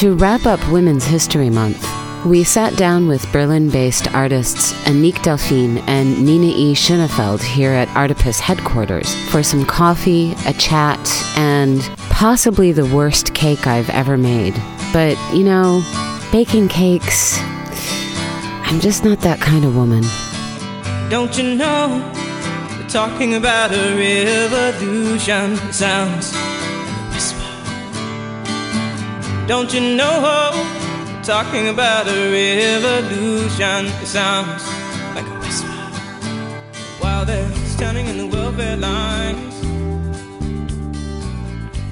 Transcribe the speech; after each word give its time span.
To 0.00 0.14
wrap 0.14 0.46
up 0.46 0.66
Women's 0.72 1.04
History 1.04 1.50
Month, 1.50 1.86
we 2.24 2.42
sat 2.42 2.74
down 2.78 3.06
with 3.06 3.30
Berlin 3.32 3.68
based 3.68 4.10
artists 4.14 4.72
Annick 4.84 5.22
Delphine 5.22 5.76
and 5.86 6.24
Nina 6.24 6.46
E. 6.46 6.72
Schönefeld 6.72 7.42
here 7.42 7.72
at 7.72 7.86
Artipus 7.88 8.40
headquarters 8.40 9.14
for 9.28 9.42
some 9.42 9.66
coffee, 9.66 10.32
a 10.46 10.54
chat, 10.54 10.98
and 11.36 11.82
possibly 12.08 12.72
the 12.72 12.86
worst 12.86 13.34
cake 13.34 13.66
I've 13.66 13.90
ever 13.90 14.16
made. 14.16 14.54
But, 14.90 15.18
you 15.34 15.44
know, 15.44 15.82
baking 16.32 16.68
cakes, 16.68 17.38
I'm 18.62 18.80
just 18.80 19.04
not 19.04 19.20
that 19.20 19.38
kind 19.38 19.66
of 19.66 19.76
woman. 19.76 20.04
Don't 21.10 21.36
you 21.36 21.56
know? 21.56 22.10
We're 22.78 22.88
talking 22.88 23.34
about 23.34 23.74
a 23.74 23.94
revolution. 23.94 25.58
Sounds 25.74 26.32
Don't 29.50 29.74
you 29.74 29.80
know? 29.96 30.52
talking 31.24 31.66
about 31.70 32.06
a 32.06 32.30
revolution. 32.30 33.86
It 34.00 34.06
sounds 34.06 34.64
like 35.12 35.26
a 35.26 35.38
whisper. 35.40 35.66
While 37.00 37.24
they're 37.24 37.50
standing 37.66 38.06
in 38.06 38.16
the 38.16 38.26
welfare 38.28 38.76
lines, 38.76 39.54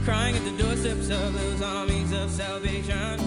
crying 0.05 0.37
at 0.37 0.45
the 0.45 0.63
doorsteps 0.63 1.11
of 1.11 1.35
those 1.35 1.61
armies 1.61 2.13
of 2.13 2.31
salvation. 2.31 3.19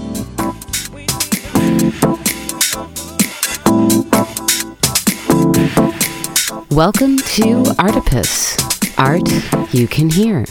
Welcome 6.69 7.17
to 7.17 7.65
Artipus, 7.77 8.55
art 8.97 9.73
you 9.73 9.89
can 9.89 10.09
hear. 10.09 10.45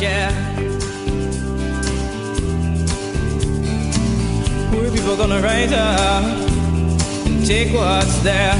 Yeah. 0.00 0.30
Poor 4.70 4.90
people 4.90 5.16
gonna 5.16 5.40
rise 5.40 5.72
up 5.72 6.24
and 7.26 7.46
take 7.46 7.72
what's 7.72 8.18
there. 8.20 8.54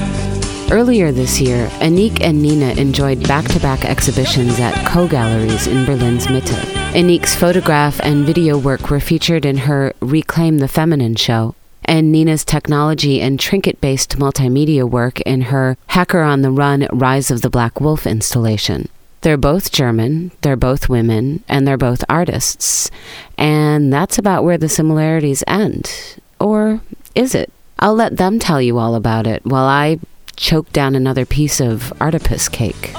Earlier 0.70 1.12
this 1.12 1.40
year, 1.40 1.66
Annick 1.80 2.20
and 2.20 2.42
Nina 2.42 2.72
enjoyed 2.74 3.26
back 3.26 3.46
to 3.46 3.60
back 3.60 3.84
exhibitions 3.84 4.60
at 4.60 4.74
Co 4.86 5.08
Galleries 5.08 5.66
in 5.66 5.86
Berlin's 5.86 6.26
Mitte. 6.26 6.54
Annick's 6.92 7.34
photograph 7.34 8.00
and 8.00 8.26
video 8.26 8.58
work 8.58 8.90
were 8.90 9.00
featured 9.00 9.44
in 9.46 9.56
her 9.56 9.94
Reclaim 10.00 10.58
the 10.58 10.68
Feminine 10.68 11.16
show, 11.16 11.54
and 11.88 12.12
Nina's 12.12 12.44
technology 12.44 13.20
and 13.20 13.40
trinket 13.40 13.80
based 13.80 14.18
multimedia 14.18 14.88
work 14.88 15.20
in 15.22 15.40
her 15.42 15.76
Hacker 15.88 16.20
on 16.20 16.42
the 16.42 16.50
Run 16.50 16.86
Rise 16.92 17.30
of 17.30 17.40
the 17.40 17.50
Black 17.50 17.80
Wolf 17.80 18.06
installation. 18.06 18.88
They're 19.22 19.38
both 19.38 19.72
German, 19.72 20.30
they're 20.42 20.54
both 20.54 20.88
women, 20.88 21.42
and 21.48 21.66
they're 21.66 21.78
both 21.78 22.04
artists. 22.08 22.90
And 23.36 23.92
that's 23.92 24.18
about 24.18 24.44
where 24.44 24.58
the 24.58 24.68
similarities 24.68 25.42
end. 25.48 26.20
Or 26.38 26.80
is 27.14 27.34
it? 27.34 27.50
I'll 27.80 27.94
let 27.94 28.16
them 28.16 28.38
tell 28.38 28.60
you 28.60 28.78
all 28.78 28.94
about 28.94 29.26
it 29.26 29.44
while 29.44 29.66
I 29.66 29.98
choke 30.36 30.70
down 30.72 30.94
another 30.94 31.24
piece 31.24 31.58
of 31.60 31.92
Artipus 32.00 32.50
cake. 32.50 32.92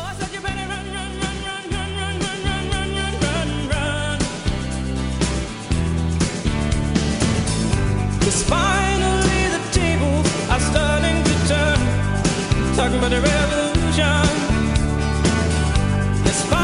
The 13.10 13.20
revolution 13.22 14.30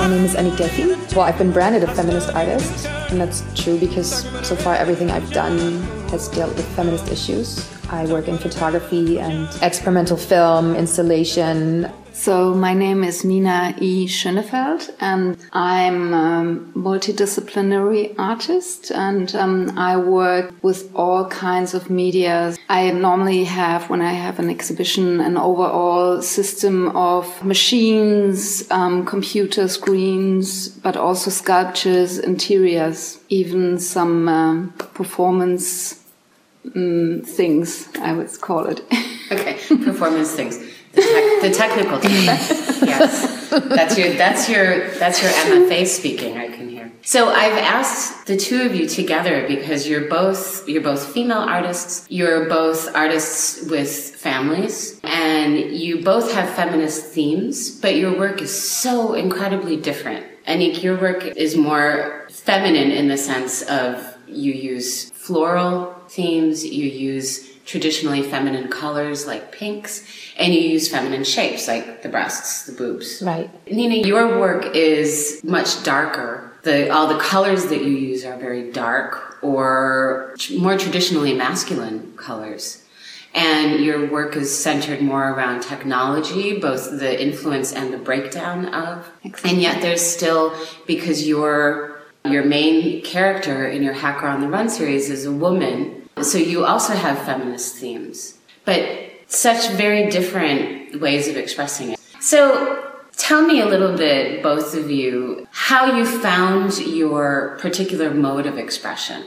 my 0.05 0.11
name 0.11 0.23
is 0.23 0.35
Annick 0.35 0.55
Delphine. 0.55 0.89
Well, 1.15 1.21
I've 1.21 1.39
been 1.39 1.51
branded 1.51 1.81
a 1.81 1.91
feminist 1.95 2.29
artist, 2.29 2.85
and 3.09 3.19
that's 3.19 3.43
true 3.59 3.79
because 3.79 4.23
so 4.47 4.55
far 4.55 4.75
everything 4.75 5.09
I've 5.09 5.31
done 5.31 5.81
has 6.09 6.27
dealt 6.27 6.55
with 6.55 6.67
feminist 6.75 7.07
issues. 7.07 7.67
I 7.89 8.05
work 8.05 8.27
in 8.27 8.37
photography 8.37 9.19
and 9.19 9.49
experimental 9.63 10.15
film, 10.15 10.75
installation, 10.75 11.91
so 12.15 12.53
my 12.55 12.73
name 12.73 13.03
is 13.03 13.25
Nina 13.25 13.75
E. 13.77 14.07
Schönefeld 14.07 14.89
and 15.01 15.37
I'm 15.51 16.13
a 16.13 16.55
multidisciplinary 16.73 18.15
artist 18.17 18.89
and 18.89 19.35
um, 19.35 19.77
I 19.77 19.97
work 19.97 20.51
with 20.63 20.89
all 20.95 21.27
kinds 21.27 21.73
of 21.73 21.89
media. 21.89 22.55
I 22.69 22.89
normally 22.91 23.43
have, 23.43 23.89
when 23.89 24.01
I 24.01 24.13
have 24.13 24.39
an 24.39 24.49
exhibition, 24.49 25.19
an 25.19 25.37
overall 25.37 26.21
system 26.21 26.95
of 26.95 27.43
machines, 27.43 28.65
um, 28.71 29.05
computer 29.05 29.67
screens, 29.95 30.67
but 30.67 30.97
also 30.97 31.31
sculptures, 31.31 32.19
interiors, 32.19 33.17
even 33.29 33.79
some 33.79 34.27
um, 34.27 34.73
performance 34.93 36.03
um, 36.75 37.21
things, 37.25 37.87
I 38.01 38.11
would 38.11 38.29
call 38.41 38.65
it. 38.65 38.81
okay, 39.31 39.53
performance 39.85 40.33
things. 40.33 40.57
The, 40.91 41.01
tech, 41.01 41.41
the 41.41 41.51
technical 41.51 41.99
term. 41.99 42.11
yes, 42.11 43.49
that's 43.49 43.97
your 43.97 44.13
that's 44.13 44.49
your 44.49 44.89
that's 44.91 45.21
your 45.21 45.31
MFA 45.31 45.85
speaking. 45.85 46.37
I. 46.37 46.54
So 47.05 47.29
I've 47.29 47.59
asked 47.59 48.25
the 48.25 48.35
two 48.35 48.63
of 48.63 48.73
you 48.73 48.87
together 48.89 49.47
because 49.47 49.87
you're 49.87 50.09
both 50.09 50.67
you're 50.67 50.81
both 50.81 51.13
female 51.13 51.37
artists. 51.37 52.03
You're 52.09 52.49
both 52.49 52.93
artists 52.95 53.69
with 53.69 54.15
families, 54.15 54.99
and 55.03 55.55
you 55.55 56.03
both 56.03 56.33
have 56.33 56.49
feminist 56.55 57.05
themes. 57.05 57.69
But 57.69 57.95
your 57.95 58.17
work 58.17 58.41
is 58.41 58.51
so 58.59 59.13
incredibly 59.13 59.77
different. 59.77 60.25
Annick, 60.47 60.81
your 60.81 60.99
work 60.99 61.23
is 61.23 61.55
more 61.55 62.27
feminine 62.31 62.89
in 62.89 63.07
the 63.07 63.17
sense 63.17 63.61
of 63.61 64.17
you 64.27 64.51
use 64.53 65.11
floral 65.11 65.93
themes. 66.09 66.65
You 66.65 66.87
use 66.87 67.55
traditionally 67.65 68.23
feminine 68.23 68.67
colors 68.67 69.27
like 69.27 69.51
pinks, 69.51 70.07
and 70.37 70.55
you 70.55 70.61
use 70.61 70.89
feminine 70.89 71.23
shapes 71.23 71.67
like 71.67 72.01
the 72.01 72.09
breasts, 72.09 72.65
the 72.65 72.71
boobs. 72.71 73.21
Right. 73.23 73.49
Nina, 73.71 74.07
your 74.07 74.39
work 74.39 74.75
is 74.75 75.39
much 75.43 75.83
darker. 75.83 76.51
The, 76.65 76.89
all 76.89 77.07
the 77.07 77.19
colors 77.19 77.67
that 77.67 77.83
you 77.83 77.91
use 77.91 78.25
are 78.25 78.37
very 78.37 78.71
dark 78.71 79.37
or 79.41 80.35
more 80.57 80.77
traditionally 80.77 81.33
masculine 81.33 82.13
colors. 82.17 82.83
And 83.33 83.83
your 83.83 84.09
work 84.09 84.35
is 84.35 84.55
centered 84.55 85.01
more 85.01 85.31
around 85.31 85.61
technology, 85.61 86.57
both 86.57 86.99
the 86.99 87.21
influence 87.21 87.73
and 87.73 87.93
the 87.93 87.97
breakdown 87.97 88.73
of. 88.73 89.09
Excellent. 89.23 89.53
And 89.53 89.61
yet 89.61 89.81
there's 89.81 90.01
still, 90.01 90.53
because 90.87 91.27
your, 91.27 92.01
your 92.23 92.43
main 92.43 93.01
character 93.03 93.67
in 93.67 93.83
your 93.83 93.93
Hacker 93.93 94.27
on 94.27 94.41
the 94.41 94.47
Run 94.47 94.69
series 94.69 95.09
is 95.09 95.25
a 95.25 95.31
woman 95.31 96.05
so 96.21 96.37
you 96.37 96.63
also 96.63 96.93
have 96.93 97.19
feminist 97.19 97.75
themes, 97.75 98.37
but 98.63 98.87
such 99.27 99.69
very 99.71 100.09
different 100.09 101.01
ways 101.01 101.27
of 101.27 101.35
expressing 101.35 101.91
it. 101.91 101.99
So 102.21 102.84
tell 103.17 103.41
me 103.41 103.61
a 103.61 103.65
little 103.65 103.97
bit, 103.97 104.43
both 104.43 104.75
of 104.75 104.89
you, 104.89 105.47
how 105.51 105.95
you 105.97 106.05
found 106.05 106.77
your 106.79 107.57
particular 107.59 108.11
mode 108.11 108.45
of 108.45 108.57
expression. 108.57 109.23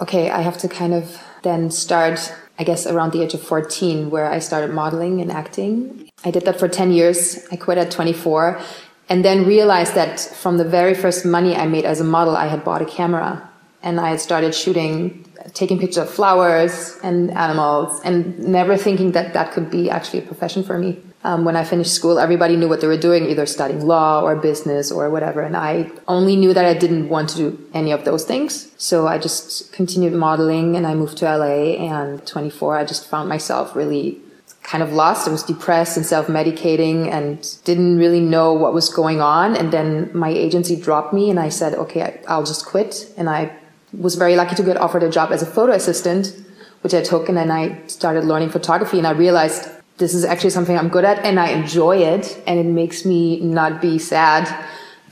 Okay, 0.00 0.30
I 0.30 0.40
have 0.40 0.58
to 0.58 0.68
kind 0.68 0.94
of 0.94 1.20
then 1.42 1.70
start, 1.70 2.32
I 2.58 2.64
guess, 2.64 2.86
around 2.86 3.12
the 3.12 3.22
age 3.22 3.34
of 3.34 3.42
14, 3.42 4.10
where 4.10 4.30
I 4.30 4.38
started 4.38 4.72
modeling 4.72 5.20
and 5.20 5.30
acting. 5.30 6.10
I 6.24 6.30
did 6.30 6.44
that 6.44 6.58
for 6.58 6.68
10 6.68 6.92
years. 6.92 7.46
I 7.50 7.56
quit 7.56 7.78
at 7.78 7.90
24 7.90 8.60
and 9.08 9.24
then 9.24 9.44
realized 9.44 9.94
that 9.94 10.20
from 10.20 10.58
the 10.58 10.64
very 10.64 10.94
first 10.94 11.24
money 11.24 11.56
I 11.56 11.66
made 11.66 11.84
as 11.84 12.00
a 12.00 12.04
model, 12.04 12.36
I 12.36 12.46
had 12.46 12.64
bought 12.64 12.82
a 12.82 12.86
camera 12.86 13.48
and 13.82 13.98
I 13.98 14.10
had 14.10 14.20
started 14.20 14.54
shooting 14.54 15.26
taking 15.54 15.78
pictures 15.78 15.98
of 15.98 16.10
flowers 16.10 16.98
and 17.02 17.30
animals 17.30 18.00
and 18.04 18.38
never 18.38 18.76
thinking 18.76 19.12
that 19.12 19.32
that 19.32 19.52
could 19.52 19.70
be 19.70 19.90
actually 19.90 20.20
a 20.20 20.22
profession 20.22 20.62
for 20.62 20.78
me. 20.78 20.98
Um, 21.22 21.44
when 21.44 21.54
I 21.54 21.64
finished 21.64 21.92
school, 21.92 22.18
everybody 22.18 22.56
knew 22.56 22.68
what 22.68 22.80
they 22.80 22.86
were 22.86 22.96
doing, 22.96 23.28
either 23.28 23.44
studying 23.44 23.86
law 23.86 24.22
or 24.22 24.36
business 24.36 24.90
or 24.90 25.10
whatever. 25.10 25.42
And 25.42 25.54
I 25.54 25.90
only 26.08 26.34
knew 26.34 26.54
that 26.54 26.64
I 26.64 26.72
didn't 26.72 27.10
want 27.10 27.28
to 27.30 27.36
do 27.36 27.68
any 27.74 27.92
of 27.92 28.06
those 28.06 28.24
things. 28.24 28.72
So 28.78 29.06
I 29.06 29.18
just 29.18 29.70
continued 29.70 30.14
modeling 30.14 30.76
and 30.76 30.86
I 30.86 30.94
moved 30.94 31.18
to 31.18 31.26
LA 31.26 31.76
and 31.76 32.26
24, 32.26 32.78
I 32.78 32.84
just 32.84 33.06
found 33.06 33.28
myself 33.28 33.76
really 33.76 34.18
kind 34.62 34.82
of 34.82 34.92
lost. 34.92 35.28
I 35.28 35.30
was 35.30 35.42
depressed 35.42 35.96
and 35.96 36.06
self-medicating 36.06 37.08
and 37.08 37.58
didn't 37.64 37.98
really 37.98 38.20
know 38.20 38.54
what 38.54 38.72
was 38.72 38.88
going 38.88 39.20
on. 39.20 39.56
And 39.56 39.72
then 39.72 40.10
my 40.16 40.30
agency 40.30 40.76
dropped 40.76 41.12
me 41.12 41.28
and 41.28 41.38
I 41.38 41.50
said, 41.50 41.74
okay, 41.74 42.20
I'll 42.28 42.44
just 42.44 42.64
quit. 42.64 43.12
And 43.18 43.28
I 43.28 43.52
was 43.92 44.14
very 44.14 44.36
lucky 44.36 44.54
to 44.54 44.62
get 44.62 44.76
offered 44.76 45.02
a 45.02 45.10
job 45.10 45.32
as 45.32 45.42
a 45.42 45.46
photo 45.46 45.72
assistant, 45.72 46.34
which 46.82 46.94
I 46.94 47.02
took, 47.02 47.28
and 47.28 47.36
then 47.36 47.50
I 47.50 47.86
started 47.88 48.24
learning 48.24 48.50
photography, 48.50 48.98
and 48.98 49.06
I 49.06 49.10
realized 49.10 49.68
this 50.00 50.14
is 50.14 50.24
actually 50.24 50.50
something 50.50 50.76
I'm 50.76 50.88
good 50.88 51.04
at, 51.04 51.24
and 51.24 51.38
I 51.38 51.50
enjoy 51.50 51.98
it, 51.98 52.42
and 52.48 52.58
it 52.58 52.66
makes 52.66 53.04
me 53.04 53.38
not 53.38 53.80
be 53.80 53.98
sad 53.98 54.44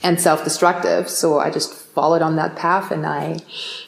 and 0.03 0.19
self-destructive. 0.19 1.09
So 1.09 1.39
I 1.39 1.49
just 1.51 1.73
followed 1.73 2.21
on 2.21 2.35
that 2.35 2.57
path, 2.57 2.91
and 2.91 3.05
I 3.05 3.39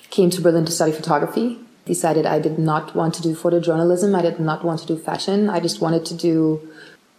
came 0.09 0.29
to 0.29 0.41
Berlin 0.41 0.63
to 0.63 0.71
study 0.71 0.93
photography. 0.93 1.59
decided 1.85 2.25
I 2.25 2.39
did 2.39 2.59
not 2.59 2.95
want 2.95 3.13
to 3.15 3.21
do 3.21 3.35
photojournalism. 3.35 4.17
I 4.17 4.21
did 4.21 4.39
not 4.39 4.63
want 4.63 4.79
to 4.81 4.87
do 4.87 4.97
fashion. 4.97 5.49
I 5.49 5.59
just 5.59 5.81
wanted 5.81 6.05
to 6.05 6.15
do 6.15 6.69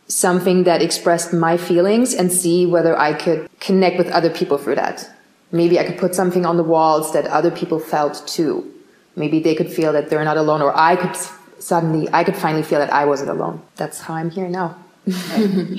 something 0.08 0.64
that 0.64 0.82
expressed 0.82 1.32
my 1.32 1.56
feelings 1.56 2.14
and 2.14 2.32
see 2.32 2.66
whether 2.66 2.98
I 2.98 3.14
could 3.14 3.48
connect 3.60 3.98
with 3.98 4.08
other 4.10 4.30
people 4.30 4.58
through 4.58 4.76
that. 4.76 5.08
Maybe 5.50 5.78
I 5.78 5.84
could 5.84 5.98
put 5.98 6.14
something 6.14 6.46
on 6.46 6.56
the 6.56 6.62
walls 6.62 7.12
that 7.12 7.26
other 7.26 7.50
people 7.50 7.78
felt 7.78 8.26
too. 8.26 8.72
Maybe 9.16 9.40
they 9.40 9.54
could 9.54 9.70
feel 9.70 9.92
that 9.92 10.08
they're 10.08 10.24
not 10.24 10.36
alone 10.36 10.62
or 10.62 10.72
I 10.76 10.96
could 10.96 11.16
suddenly, 11.62 12.08
I 12.12 12.24
could 12.24 12.36
finally 12.36 12.62
feel 12.62 12.80
that 12.80 12.92
I 12.92 13.04
wasn't 13.04 13.30
alone. 13.30 13.62
That's 13.76 14.00
how 14.00 14.14
I'm 14.14 14.30
here 14.30 14.48
now. 14.48 14.76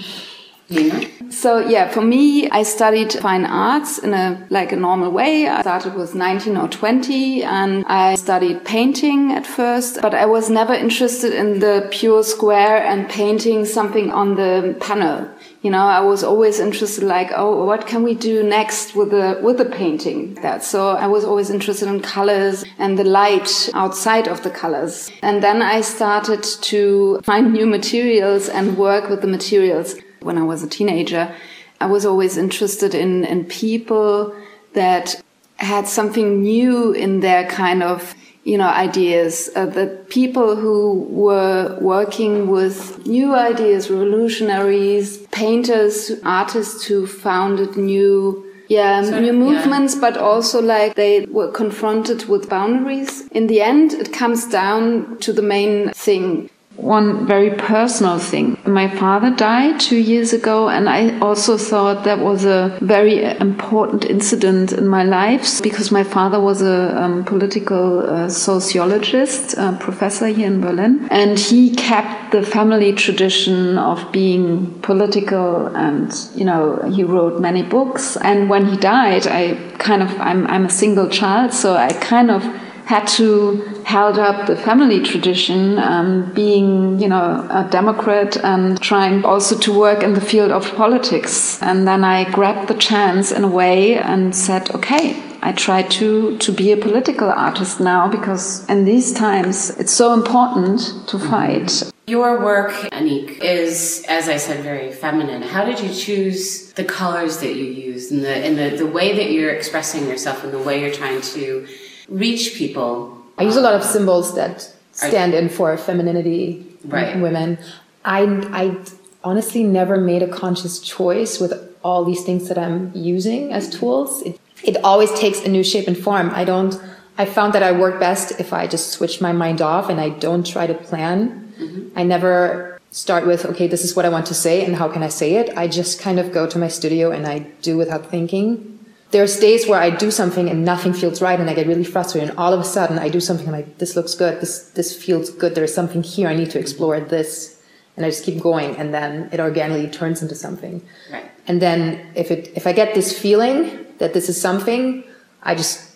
So 1.29 1.59
yeah, 1.59 1.89
for 1.89 2.01
me, 2.01 2.49
I 2.49 2.63
studied 2.63 3.13
fine 3.13 3.45
arts 3.45 3.97
in 3.97 4.13
a 4.13 4.45
like 4.49 4.71
a 4.71 4.75
normal 4.75 5.11
way. 5.11 5.47
I 5.47 5.61
started 5.61 5.95
with 5.95 6.15
19 6.15 6.57
or 6.57 6.67
20 6.67 7.43
and 7.43 7.85
I 7.87 8.15
studied 8.15 8.63
painting 8.63 9.31
at 9.33 9.45
first, 9.45 10.01
but 10.01 10.13
I 10.13 10.25
was 10.25 10.49
never 10.49 10.73
interested 10.73 11.33
in 11.33 11.59
the 11.59 11.87
pure 11.91 12.23
square 12.23 12.77
and 12.83 13.09
painting 13.09 13.65
something 13.65 14.11
on 14.11 14.35
the 14.35 14.75
panel. 14.79 15.27
You 15.63 15.71
know, 15.71 15.85
I 15.99 16.01
was 16.01 16.23
always 16.23 16.59
interested 16.59 17.03
like, 17.03 17.31
oh, 17.35 17.65
what 17.65 17.87
can 17.87 18.03
we 18.03 18.13
do 18.13 18.43
next 18.43 18.95
with 18.95 19.09
the 19.09 19.39
with 19.41 19.57
the 19.57 19.65
painting? 19.65 20.35
That 20.45 20.63
so 20.63 20.89
I 20.89 21.07
was 21.07 21.23
always 21.23 21.49
interested 21.49 21.87
in 21.87 22.01
colors 22.01 22.63
and 22.77 22.99
the 22.99 23.05
light 23.05 23.69
outside 23.73 24.27
of 24.27 24.43
the 24.43 24.51
colors. 24.51 25.09
And 25.21 25.41
then 25.41 25.61
I 25.61 25.81
started 25.81 26.43
to 26.43 27.19
find 27.23 27.53
new 27.53 27.65
materials 27.65 28.49
and 28.49 28.77
work 28.77 29.09
with 29.09 29.21
the 29.21 29.27
materials 29.27 29.95
when 30.23 30.37
I 30.37 30.43
was 30.43 30.63
a 30.63 30.67
teenager, 30.67 31.33
I 31.79 31.85
was 31.85 32.05
always 32.05 32.37
interested 32.37 32.95
in, 32.95 33.25
in 33.25 33.45
people 33.45 34.35
that 34.73 35.21
had 35.57 35.87
something 35.87 36.41
new 36.41 36.91
in 36.91 37.19
their 37.19 37.47
kind 37.47 37.83
of, 37.83 38.15
you 38.43 38.57
know, 38.57 38.67
ideas. 38.67 39.49
Uh, 39.55 39.65
the 39.65 39.87
people 40.09 40.55
who 40.55 41.01
were 41.09 41.77
working 41.79 42.49
with 42.49 43.05
new 43.05 43.33
ideas, 43.33 43.89
revolutionaries, 43.89 45.17
painters, 45.27 46.11
artists 46.23 46.85
who 46.85 47.07
founded 47.07 47.77
new 47.77 48.45
yeah, 48.69 49.01
new 49.01 49.33
movements, 49.33 49.93
yeah. 49.93 50.01
but 50.01 50.17
also 50.17 50.61
like 50.61 50.95
they 50.95 51.25
were 51.25 51.51
confronted 51.51 52.25
with 52.25 52.49
boundaries. 52.49 53.27
In 53.27 53.47
the 53.47 53.61
end, 53.61 53.93
it 53.93 54.13
comes 54.13 54.47
down 54.47 55.17
to 55.19 55.33
the 55.33 55.41
main 55.41 55.91
thing 55.91 56.49
one 56.75 57.27
very 57.27 57.51
personal 57.51 58.17
thing. 58.17 58.57
My 58.65 58.89
father 58.89 59.29
died 59.35 59.79
two 59.79 59.97
years 59.97 60.33
ago, 60.33 60.69
and 60.69 60.89
I 60.89 61.19
also 61.19 61.57
thought 61.57 62.03
that 62.05 62.19
was 62.19 62.45
a 62.45 62.77
very 62.81 63.23
important 63.23 64.05
incident 64.05 64.73
in 64.73 64.87
my 64.87 65.03
life 65.03 65.61
because 65.61 65.91
my 65.91 66.03
father 66.03 66.39
was 66.39 66.61
a 66.61 67.01
um, 67.01 67.25
political 67.25 67.99
uh, 68.09 68.29
sociologist, 68.29 69.53
a 69.57 69.77
professor 69.79 70.27
here 70.27 70.47
in 70.47 70.61
Berlin, 70.61 71.07
and 71.11 71.37
he 71.37 71.75
kept 71.75 72.31
the 72.31 72.43
family 72.43 72.91
tradition 72.93 73.77
of 73.77 74.11
being 74.11 74.79
political, 74.81 75.67
and 75.75 76.11
you 76.35 76.43
know 76.43 76.81
he 76.91 77.03
wrote 77.03 77.39
many 77.39 77.61
books. 77.61 78.17
And 78.17 78.49
when 78.49 78.65
he 78.65 78.77
died, 78.77 79.27
I 79.27 79.55
kind 79.77 80.01
of 80.01 80.09
I'm 80.19 80.47
I'm 80.47 80.65
a 80.65 80.69
single 80.71 81.07
child, 81.07 81.53
so 81.53 81.75
I 81.75 81.93
kind 81.93 82.31
of 82.31 82.43
had 82.85 83.07
to 83.07 83.61
held 83.85 84.19
up 84.19 84.47
the 84.47 84.55
family 84.55 85.01
tradition, 85.01 85.79
um, 85.79 86.31
being, 86.33 86.99
you 86.99 87.07
know, 87.07 87.47
a 87.49 87.67
Democrat 87.69 88.37
and 88.37 88.79
trying 88.81 89.23
also 89.23 89.57
to 89.57 89.77
work 89.77 90.03
in 90.03 90.13
the 90.13 90.21
field 90.21 90.51
of 90.51 90.73
politics. 90.75 91.61
And 91.61 91.87
then 91.87 92.03
I 92.03 92.29
grabbed 92.31 92.67
the 92.67 92.73
chance 92.75 93.31
in 93.31 93.43
a 93.43 93.47
way 93.47 93.97
and 93.97 94.35
said, 94.35 94.69
okay, 94.71 95.21
I 95.41 95.51
try 95.51 95.83
to, 95.83 96.37
to 96.37 96.51
be 96.51 96.71
a 96.71 96.77
political 96.77 97.29
artist 97.29 97.79
now 97.79 98.07
because 98.07 98.67
in 98.69 98.85
these 98.85 99.11
times 99.13 99.71
it's 99.71 99.91
so 99.91 100.13
important 100.13 101.07
to 101.07 101.19
fight. 101.19 101.91
Your 102.07 102.43
work, 102.43 102.71
Annick, 102.91 103.39
is, 103.41 104.05
as 104.09 104.27
I 104.27 104.37
said, 104.37 104.61
very 104.63 104.91
feminine. 104.91 105.41
How 105.41 105.63
did 105.63 105.79
you 105.79 105.93
choose 105.93 106.71
the 106.73 106.83
colors 106.83 107.37
that 107.37 107.55
you 107.55 107.65
use 107.65 108.11
and 108.11 108.23
the, 108.23 108.35
and 108.35 108.57
the, 108.57 108.77
the 108.77 108.85
way 108.85 109.15
that 109.15 109.31
you're 109.31 109.53
expressing 109.53 110.07
yourself 110.07 110.43
and 110.43 110.51
the 110.51 110.59
way 110.59 110.81
you're 110.81 110.93
trying 110.93 111.21
to 111.21 111.67
reach 112.09 112.55
people. 112.55 113.17
I 113.37 113.43
use 113.43 113.55
a 113.55 113.61
lot 113.61 113.73
of 113.73 113.83
symbols 113.83 114.35
that 114.35 114.73
stand 114.91 115.33
in 115.33 115.49
for 115.49 115.75
femininity 115.77 116.65
right. 116.85 117.19
women. 117.19 117.57
I, 118.05 118.23
I 118.51 118.77
honestly 119.23 119.63
never 119.63 119.97
made 119.97 120.21
a 120.21 120.27
conscious 120.27 120.79
choice 120.79 121.39
with 121.39 121.53
all 121.83 122.05
these 122.05 122.23
things 122.23 122.47
that 122.49 122.57
I'm 122.57 122.91
using 122.93 123.51
as 123.51 123.69
tools. 123.69 124.21
It, 124.21 124.39
it 124.63 124.77
always 124.83 125.11
takes 125.13 125.43
a 125.43 125.49
new 125.49 125.63
shape 125.63 125.87
and 125.87 125.97
form. 125.97 126.29
I 126.31 126.45
don't, 126.45 126.79
I 127.17 127.25
found 127.25 127.53
that 127.53 127.63
I 127.63 127.71
work 127.71 127.99
best 127.99 128.39
if 128.39 128.53
I 128.53 128.67
just 128.67 128.91
switch 128.91 129.19
my 129.19 129.31
mind 129.31 129.61
off 129.61 129.89
and 129.89 129.99
I 129.99 130.09
don't 130.09 130.45
try 130.45 130.67
to 130.67 130.73
plan. 130.73 131.53
Mm-hmm. 131.59 131.97
I 131.97 132.03
never 132.03 132.79
start 132.91 133.25
with, 133.25 133.45
okay, 133.45 133.67
this 133.67 133.83
is 133.83 133.95
what 133.95 134.05
I 134.05 134.09
want 134.09 134.27
to 134.27 134.33
say 134.33 134.63
and 134.63 134.75
how 134.75 134.87
can 134.87 135.01
I 135.01 135.09
say 135.09 135.35
it? 135.35 135.55
I 135.57 135.67
just 135.67 135.99
kind 135.99 136.19
of 136.19 136.31
go 136.31 136.47
to 136.47 136.59
my 136.59 136.67
studio 136.67 137.11
and 137.11 137.25
I 137.25 137.39
do 137.61 137.75
without 137.77 138.09
thinking 138.09 138.73
there's 139.13 139.39
days 139.39 139.67
where 139.67 139.79
I 139.79 139.91
do 139.91 140.09
something 140.09 140.49
and 140.49 140.65
nothing 140.65 140.91
feels 140.91 141.21
right 141.21 141.39
and 141.39 141.47
I 141.47 141.53
get 141.53 141.67
really 141.67 141.83
frustrated 141.83 142.31
and 142.31 142.37
all 142.37 142.51
of 142.51 142.59
a 142.59 142.63
sudden 142.63 142.97
I 142.97 143.09
do 143.09 143.19
something 143.19 143.51
like 143.51 143.77
this 143.77 143.95
looks 143.95 144.15
good 144.15 144.41
this 144.41 144.71
this 144.71 144.89
feels 145.01 145.29
good 145.29 145.53
there's 145.53 145.73
something 145.73 146.01
here 146.01 146.27
I 146.27 146.35
need 146.35 146.49
to 146.51 146.59
explore 146.59 146.99
this. 146.99 147.61
And 147.95 148.03
I 148.03 148.09
just 148.09 148.23
keep 148.23 148.41
going 148.41 148.75
and 148.75 148.91
then 148.91 149.29
it 149.31 149.39
organically 149.39 149.87
turns 149.87 150.23
into 150.23 150.33
something. 150.33 150.81
Right. 151.11 151.29
And 151.47 151.61
then 151.61 152.11
if 152.15 152.31
it 152.31 152.51
if 152.55 152.65
I 152.65 152.73
get 152.73 152.95
this 152.95 153.17
feeling 153.17 153.85
that 153.99 154.15
this 154.15 154.29
is 154.29 154.41
something 154.41 155.03
I 155.43 155.53
just 155.53 155.95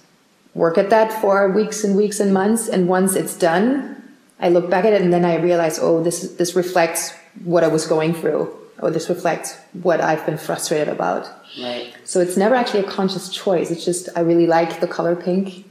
work 0.53 0.77
at 0.77 0.91
that 0.91 1.11
for 1.21 1.49
weeks 1.49 1.83
and 1.83 1.97
weeks 1.97 2.19
and 2.19 2.31
months. 2.31 2.69
And 2.69 2.87
once 2.87 3.15
it's 3.15 3.35
done 3.35 3.95
I 4.39 4.49
look 4.49 4.69
back 4.69 4.85
at 4.85 4.93
it 4.93 5.01
and 5.01 5.11
then 5.11 5.25
I 5.25 5.37
realize 5.37 5.79
oh 5.81 6.03
this 6.03 6.19
this 6.37 6.55
reflects 6.55 7.13
what 7.43 7.63
I 7.63 7.67
was 7.67 7.87
going 7.87 8.13
through. 8.13 8.43
Or 8.79 8.91
this 8.91 9.09
reflects 9.09 9.57
what 9.73 10.01
I've 10.01 10.23
been 10.27 10.37
frustrated 10.37 10.87
about 10.87 11.36
Right. 11.59 11.93
So 12.03 12.19
it's 12.19 12.37
never 12.37 12.55
actually 12.55 12.81
a 12.81 12.89
conscious 12.89 13.29
choice. 13.29 13.71
It's 13.71 13.85
just 13.85 14.09
I 14.15 14.21
really 14.21 14.47
like 14.47 14.79
the 14.79 14.87
color 14.87 15.15
pink. 15.15 15.65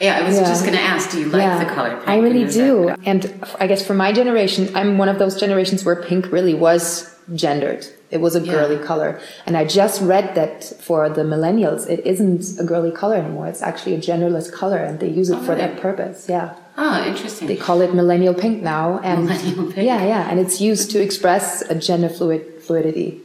Yeah, 0.00 0.18
I 0.18 0.22
was 0.22 0.36
yeah. 0.36 0.44
just 0.44 0.64
going 0.64 0.76
to 0.76 0.82
ask, 0.82 1.10
do 1.10 1.20
you 1.20 1.28
like 1.28 1.42
yeah, 1.42 1.62
the 1.62 1.70
color 1.70 1.96
pink? 1.96 2.08
I 2.08 2.18
really 2.18 2.50
do. 2.50 2.86
That... 2.86 3.00
And 3.04 3.44
I 3.58 3.66
guess 3.66 3.86
for 3.86 3.94
my 3.94 4.12
generation, 4.12 4.74
I'm 4.74 4.98
one 4.98 5.08
of 5.08 5.18
those 5.18 5.38
generations 5.38 5.84
where 5.84 5.96
pink 5.96 6.32
really 6.32 6.54
was 6.54 7.14
gendered. 7.34 7.86
It 8.10 8.20
was 8.20 8.34
a 8.34 8.40
girly 8.40 8.76
yeah. 8.76 8.84
color. 8.84 9.20
And 9.46 9.56
I 9.56 9.64
just 9.64 10.00
read 10.02 10.34
that 10.34 10.64
for 10.64 11.08
the 11.08 11.22
millennials, 11.22 11.88
it 11.88 12.00
isn't 12.04 12.58
a 12.58 12.64
girly 12.64 12.90
color 12.90 13.16
anymore. 13.16 13.46
It's 13.46 13.62
actually 13.62 13.94
a 13.94 13.98
genderless 13.98 14.52
color 14.52 14.78
and 14.78 14.98
they 14.98 15.08
use 15.08 15.30
it 15.30 15.36
oh, 15.36 15.42
for 15.42 15.54
really? 15.54 15.60
that 15.60 15.80
purpose. 15.80 16.28
Yeah. 16.28 16.56
Oh, 16.76 17.04
interesting. 17.06 17.46
They 17.46 17.56
call 17.56 17.80
it 17.82 17.94
millennial 17.94 18.34
pink 18.34 18.62
now. 18.62 18.98
And 19.00 19.26
millennial 19.26 19.64
pink. 19.72 19.86
Yeah, 19.86 20.04
yeah. 20.04 20.28
And 20.30 20.40
it's 20.40 20.60
used 20.60 20.90
to 20.92 21.00
express 21.00 21.62
a 21.62 21.74
gender 21.74 22.08
fluid 22.08 22.62
fluidity. 22.62 23.20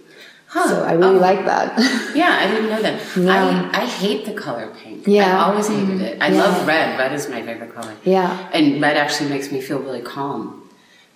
Huh. 0.56 0.70
So 0.70 0.84
I 0.86 0.94
really 0.94 1.18
oh. 1.18 1.20
like 1.20 1.44
that. 1.44 1.78
yeah, 2.16 2.38
I 2.40 2.48
didn't 2.48 2.70
know 2.70 2.82
that. 2.82 3.18
Yeah. 3.18 3.72
I, 3.74 3.82
I 3.82 3.86
hate 3.86 4.26
the 4.26 4.32
color 4.32 4.74
pink. 4.82 5.06
Yeah. 5.06 5.36
I've 5.36 5.50
always 5.50 5.68
hated 5.68 6.00
it. 6.00 6.22
I 6.22 6.30
yeah. 6.30 6.44
love 6.44 6.66
red. 6.66 6.98
Red 6.98 7.12
is 7.12 7.28
my 7.28 7.42
favorite 7.42 7.76
color. 7.76 7.94
Yeah. 8.06 8.50
And 8.54 8.82
red 8.82 8.96
actually 8.96 9.32
makes 9.32 9.52
me 9.52 9.60
feel 9.60 9.80
really 9.80 10.02
calm. 10.02 10.66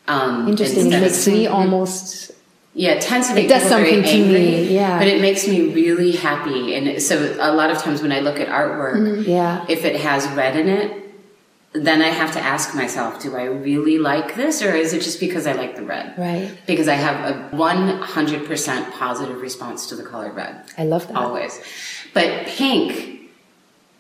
Um, 0.10 0.50
Interesting. 0.50 0.92
It 0.92 1.00
makes 1.00 1.26
me 1.26 1.48
almost. 1.48 2.32
Yeah, 2.74 2.92
it 2.92 3.02
tends 3.02 3.30
to 3.30 3.34
make 3.34 3.46
it 3.46 3.48
does 3.48 3.64
something 3.64 4.04
to 4.04 4.26
me. 4.26 4.74
Yeah, 4.76 5.00
but 5.00 5.08
it 5.08 5.22
makes 5.22 5.48
me 5.48 5.74
really 5.74 6.12
happy. 6.12 6.76
And 6.76 7.02
so 7.02 7.38
a 7.40 7.54
lot 7.54 7.72
of 7.72 7.78
times 7.78 8.02
when 8.02 8.12
I 8.12 8.20
look 8.20 8.42
at 8.42 8.50
artwork, 8.50 8.96
mm-hmm. 8.96 9.30
yeah, 9.30 9.66
if 9.70 9.86
it 9.86 10.02
has 10.02 10.28
red 10.36 10.58
in 10.58 10.68
it, 10.68 11.09
then 11.74 12.02
I 12.02 12.08
have 12.08 12.32
to 12.34 12.40
ask 12.40 12.74
myself, 12.74 13.22
do 13.22 13.36
I 13.36 13.44
really 13.44 14.00
like 14.00 14.36
this 14.36 14.62
or 14.64 14.74
is 14.74 14.94
it 14.94 15.02
just 15.02 15.20
because 15.20 15.46
I 15.46 15.54
like 15.54 15.76
the 15.76 15.84
red? 15.84 16.18
Right. 16.18 16.58
Because 16.66 16.88
I 16.88 16.96
have 16.96 17.30
a 17.30 17.56
100% 17.56 18.92
positive 18.94 19.40
response 19.40 19.88
to 19.90 19.96
the 19.96 20.04
color 20.04 20.32
red. 20.32 20.64
I 20.78 20.86
love 20.86 21.08
that. 21.08 21.16
Always. 21.16 21.62
But 22.14 22.48
pink, 22.48 23.30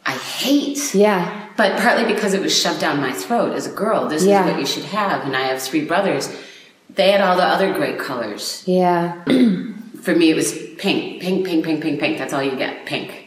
I 0.03 0.13
hate. 0.13 0.95
Yeah. 0.95 1.47
But 1.57 1.79
partly 1.79 2.11
because 2.11 2.33
it 2.33 2.41
was 2.41 2.57
shoved 2.59 2.81
down 2.81 2.99
my 2.99 3.11
throat 3.11 3.53
as 3.53 3.67
a 3.67 3.71
girl. 3.71 4.07
This 4.07 4.25
yeah. 4.25 4.45
is 4.45 4.51
what 4.51 4.59
you 4.59 4.65
should 4.65 4.85
have. 4.85 5.23
And 5.23 5.35
I 5.35 5.41
have 5.41 5.61
three 5.61 5.85
brothers. 5.85 6.35
They 6.89 7.11
had 7.11 7.21
all 7.21 7.37
the 7.37 7.43
other 7.43 7.71
great 7.73 7.99
colors. 7.99 8.63
Yeah. 8.65 9.23
For 10.01 10.15
me, 10.15 10.31
it 10.31 10.35
was 10.35 10.53
pink, 10.79 11.21
pink, 11.21 11.45
pink, 11.45 11.63
pink, 11.63 11.83
pink, 11.83 11.99
pink. 11.99 12.17
That's 12.17 12.33
all 12.33 12.41
you 12.41 12.55
get, 12.55 12.87
pink. 12.87 13.25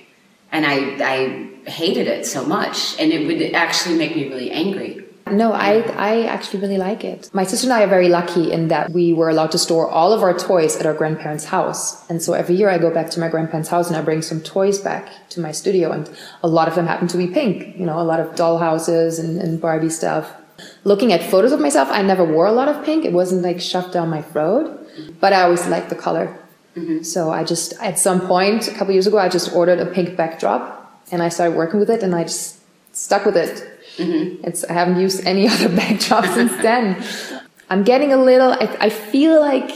And 0.50 0.66
I, 0.66 0.96
I 1.00 1.51
hated 1.66 2.06
it 2.06 2.26
so 2.26 2.44
much 2.44 2.98
and 2.98 3.12
it 3.12 3.26
would 3.26 3.54
actually 3.54 3.96
make 3.96 4.14
me 4.16 4.28
really 4.28 4.50
angry. 4.50 5.04
No, 5.30 5.52
I, 5.52 5.80
I 5.96 6.22
actually 6.24 6.60
really 6.60 6.78
like 6.78 7.04
it. 7.04 7.30
My 7.32 7.44
sister 7.44 7.66
and 7.66 7.72
I 7.72 7.84
are 7.84 7.88
very 7.88 8.08
lucky 8.08 8.52
in 8.52 8.68
that 8.68 8.90
we 8.90 9.12
were 9.12 9.30
allowed 9.30 9.52
to 9.52 9.58
store 9.58 9.88
all 9.88 10.12
of 10.12 10.22
our 10.22 10.36
toys 10.36 10.76
at 10.76 10.84
our 10.84 10.94
grandparents' 10.94 11.46
house. 11.46 12.08
And 12.10 12.20
so 12.20 12.32
every 12.32 12.56
year 12.56 12.68
I 12.68 12.78
go 12.78 12.92
back 12.92 13.08
to 13.10 13.20
my 13.20 13.28
grandparents' 13.28 13.68
house 13.68 13.88
and 13.88 13.96
I 13.96 14.02
bring 14.02 14.20
some 14.20 14.40
toys 14.40 14.78
back 14.78 15.08
to 15.30 15.40
my 15.40 15.52
studio. 15.52 15.92
And 15.92 16.10
a 16.42 16.48
lot 16.48 16.68
of 16.68 16.74
them 16.74 16.86
happen 16.86 17.08
to 17.08 17.16
be 17.16 17.28
pink, 17.28 17.78
you 17.78 17.86
know, 17.86 18.00
a 18.00 18.02
lot 18.02 18.20
of 18.20 18.34
doll 18.34 18.58
houses 18.58 19.18
and, 19.18 19.40
and 19.40 19.60
Barbie 19.60 19.90
stuff. 19.90 20.32
Looking 20.84 21.12
at 21.12 21.22
photos 21.22 21.52
of 21.52 21.60
myself, 21.60 21.88
I 21.90 22.02
never 22.02 22.24
wore 22.24 22.46
a 22.46 22.52
lot 22.52 22.68
of 22.68 22.84
pink. 22.84 23.04
It 23.04 23.12
wasn't 23.12 23.42
like 23.42 23.60
shoved 23.60 23.92
down 23.92 24.10
my 24.10 24.22
throat, 24.22 24.86
but 25.20 25.32
I 25.32 25.42
always 25.42 25.66
liked 25.66 25.88
the 25.88 25.96
color. 25.96 26.36
Mm-hmm. 26.76 27.02
So 27.02 27.30
I 27.30 27.44
just, 27.44 27.74
at 27.80 27.98
some 27.98 28.20
point, 28.20 28.68
a 28.68 28.74
couple 28.74 28.92
years 28.92 29.06
ago, 29.06 29.18
I 29.18 29.28
just 29.28 29.54
ordered 29.54 29.78
a 29.78 29.86
pink 29.86 30.16
backdrop 30.16 30.81
and 31.12 31.22
I 31.22 31.28
started 31.28 31.56
working 31.56 31.78
with 31.78 31.90
it 31.90 32.02
and 32.02 32.14
I 32.14 32.24
just 32.24 32.58
stuck 32.92 33.24
with 33.24 33.36
it. 33.36 33.62
Mm-hmm. 33.98 34.44
It's 34.44 34.64
I 34.64 34.72
haven't 34.72 34.98
used 34.98 35.24
any 35.24 35.48
other 35.52 35.68
backdrop 35.68 36.24
since 36.24 36.56
then. 36.62 37.04
I'm 37.70 37.84
getting 37.84 38.12
a 38.12 38.16
little. 38.16 38.52
I, 38.52 38.76
I 38.80 38.88
feel 38.88 39.40
like 39.40 39.70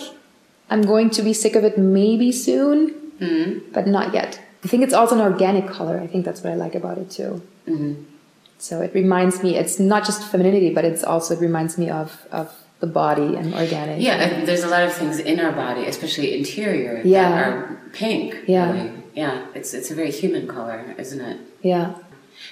I'm 0.70 0.82
going 0.82 1.10
to 1.10 1.22
be 1.22 1.32
sick 1.32 1.54
of 1.54 1.62
it 1.64 1.78
maybe 1.78 2.32
soon, 2.32 2.90
mm-hmm. 3.20 3.72
but 3.72 3.86
not 3.86 4.12
yet. 4.12 4.40
I 4.64 4.68
think 4.68 4.82
it's 4.82 4.94
also 4.94 5.14
an 5.14 5.20
organic 5.20 5.68
color. 5.68 6.00
I 6.00 6.06
think 6.06 6.24
that's 6.24 6.42
what 6.42 6.52
I 6.52 6.56
like 6.56 6.74
about 6.74 6.98
it 6.98 7.10
too. 7.10 7.42
Mm-hmm. 7.68 8.02
So 8.58 8.80
it 8.80 8.92
reminds 8.94 9.42
me. 9.42 9.56
It's 9.56 9.78
not 9.78 10.04
just 10.04 10.24
femininity, 10.24 10.72
but 10.74 10.84
it's 10.84 11.04
also 11.04 11.34
it 11.34 11.40
reminds 11.40 11.76
me 11.78 11.90
of 11.90 12.26
of 12.32 12.52
the 12.80 12.86
body 12.86 13.36
and 13.36 13.54
organic. 13.54 14.02
Yeah, 14.02 14.16
and 14.16 14.48
there's 14.48 14.64
a 14.64 14.68
lot 14.68 14.82
of 14.82 14.92
things 14.92 15.18
in 15.18 15.40
our 15.40 15.52
body, 15.52 15.86
especially 15.86 16.36
interior, 16.36 17.00
Yeah. 17.04 17.28
that 17.28 17.48
are 17.48 17.80
pink. 17.92 18.44
Yeah. 18.46 18.72
really. 18.72 18.90
Yeah. 19.22 19.36
It's 19.58 19.70
it's 19.78 19.90
a 19.90 19.94
very 20.00 20.12
human 20.20 20.44
color, 20.46 20.78
isn't 21.04 21.20
it? 21.30 21.38
yeah. 21.62 21.88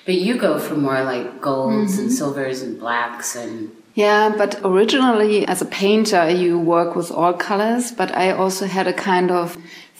But 0.06 0.14
you 0.26 0.32
go 0.38 0.58
for 0.58 0.74
more 0.86 1.00
like 1.12 1.26
golds 1.42 1.92
Mm-hmm. 1.92 2.00
and 2.02 2.12
silvers 2.20 2.58
and 2.62 2.72
blacks 2.84 3.36
and 3.36 3.70
Yeah, 3.94 4.34
but 4.42 4.52
originally 4.64 5.46
as 5.46 5.60
a 5.62 5.66
painter, 5.82 6.24
you 6.42 6.58
work 6.76 6.90
with 6.96 7.10
all 7.18 7.34
colors, 7.50 7.92
but 8.00 8.10
I 8.24 8.26
also 8.42 8.64
had 8.66 8.86
a 8.88 8.96
kind 9.10 9.30
of 9.30 9.56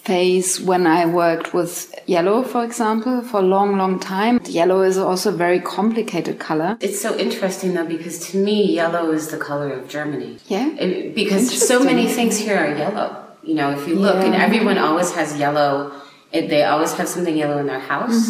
phase 0.09 0.61
when 0.61 0.87
I 0.87 1.07
worked 1.07 1.55
with 1.55 1.77
yellow, 2.07 2.43
for 2.43 2.63
example, 2.65 3.23
for 3.23 3.39
a 3.41 3.43
long, 3.57 3.77
long 3.83 3.99
time. 4.01 4.41
Yellow 4.61 4.83
is 4.83 4.99
also 4.99 5.27
a 5.33 5.37
very 5.47 5.61
complicated 5.61 6.39
color. 6.39 6.77
It's 6.81 7.01
so 7.01 7.11
interesting 7.27 7.75
though 7.75 7.87
because 7.97 8.19
to 8.31 8.37
me 8.39 8.57
yellow 8.81 9.13
is 9.13 9.29
the 9.35 9.39
color 9.39 9.71
of 9.79 9.89
Germany. 9.97 10.39
Yeah. 10.49 10.69
It- 10.83 11.15
because 11.15 11.45
so 11.69 11.77
many 11.91 12.07
things 12.09 12.35
here 12.39 12.57
are 12.65 12.73
yellow. 12.85 13.09
You 13.43 13.55
know, 13.55 13.71
if 13.79 13.87
you 13.89 13.95
look, 14.07 14.17
and 14.27 14.35
everyone 14.47 14.79
always 14.79 15.11
has 15.19 15.29
yellow. 15.39 15.93
It, 16.37 16.49
they 16.53 16.63
always 16.65 16.93
have 16.99 17.09
something 17.09 17.37
yellow 17.37 17.59
in 17.59 17.67
their 17.73 17.85
house. 17.95 18.21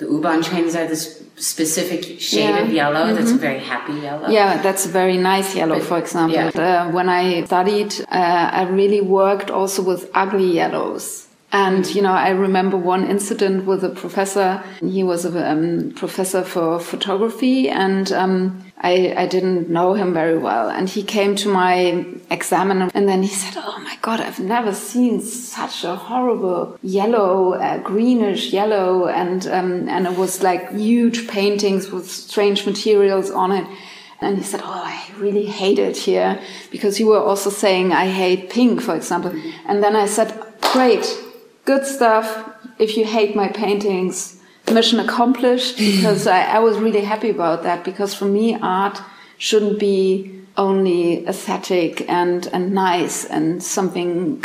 The 0.00 0.06
U-Bahn 0.06 0.42
trains 0.42 0.74
are 0.76 0.86
this 0.86 1.04
specific 1.36 2.20
shade 2.20 2.50
Yeah. 2.50 2.58
of 2.62 2.72
yellow 2.72 3.14
that's 3.14 3.30
a 3.30 3.40
very 3.48 3.60
happy 3.72 3.94
yellow. 4.06 4.28
Yeah, 4.28 4.60
that's 4.60 4.84
a 4.86 4.92
very 5.00 5.16
nice 5.16 5.54
yellow, 5.60 5.78
for 5.80 5.98
example. 5.98 6.34
yeah. 6.38 6.50
Uh, 6.86 6.90
when 6.96 7.08
I 7.08 7.44
studied, 7.44 7.94
uh, 8.10 8.50
I 8.60 8.62
really 8.80 9.00
worked 9.00 9.50
also 9.50 9.82
with 9.82 10.10
ugly 10.14 10.50
yellows. 10.60 11.27
And, 11.50 11.86
you 11.94 12.02
know, 12.02 12.12
I 12.12 12.30
remember 12.30 12.76
one 12.76 13.06
incident 13.06 13.64
with 13.64 13.82
a 13.82 13.88
professor. 13.88 14.62
He 14.80 15.02
was 15.02 15.24
a 15.24 15.50
um, 15.50 15.92
professor 15.96 16.42
for 16.42 16.78
photography 16.78 17.70
and, 17.70 18.12
um, 18.12 18.64
I, 18.80 19.14
I 19.16 19.26
didn't 19.26 19.68
know 19.68 19.94
him 19.94 20.14
very 20.14 20.38
well. 20.38 20.68
And 20.68 20.88
he 20.88 21.02
came 21.02 21.34
to 21.36 21.48
my 21.48 22.04
examiner 22.30 22.90
and 22.94 23.08
then 23.08 23.22
he 23.22 23.28
said, 23.28 23.54
Oh 23.56 23.78
my 23.80 23.96
God, 24.02 24.20
I've 24.20 24.38
never 24.38 24.72
seen 24.72 25.20
such 25.20 25.84
a 25.84 25.96
horrible 25.96 26.78
yellow, 26.82 27.54
uh, 27.54 27.78
greenish 27.78 28.52
yellow. 28.52 29.08
And, 29.08 29.46
um, 29.48 29.88
and 29.88 30.06
it 30.06 30.16
was 30.16 30.42
like 30.42 30.72
huge 30.72 31.28
paintings 31.28 31.90
with 31.90 32.10
strange 32.10 32.66
materials 32.66 33.30
on 33.30 33.52
it. 33.52 33.66
And 34.20 34.36
he 34.36 34.44
said, 34.44 34.60
Oh, 34.62 34.66
I 34.84 35.10
really 35.16 35.46
hate 35.46 35.78
it 35.78 35.96
here 35.96 36.40
because 36.70 37.00
you 37.00 37.06
were 37.06 37.22
also 37.22 37.50
saying 37.50 37.92
I 37.92 38.06
hate 38.06 38.50
pink, 38.50 38.80
for 38.80 38.94
example. 38.94 39.32
And 39.66 39.82
then 39.82 39.96
I 39.96 40.06
said, 40.06 40.44
Great, 40.60 41.18
good 41.68 41.84
stuff. 41.84 42.26
If 42.78 42.96
you 42.96 43.04
hate 43.04 43.36
my 43.36 43.48
paintings, 43.48 44.40
mission 44.72 44.98
accomplished 45.00 45.76
because 45.76 46.26
I, 46.26 46.40
I 46.56 46.58
was 46.60 46.78
really 46.78 47.02
happy 47.02 47.28
about 47.28 47.62
that 47.64 47.84
because 47.84 48.14
for 48.14 48.24
me, 48.24 48.56
art 48.62 48.98
shouldn't 49.36 49.78
be 49.78 50.00
only 50.56 51.26
aesthetic 51.26 52.08
and, 52.08 52.46
and 52.54 52.72
nice 52.72 53.26
and 53.26 53.62
something, 53.62 54.42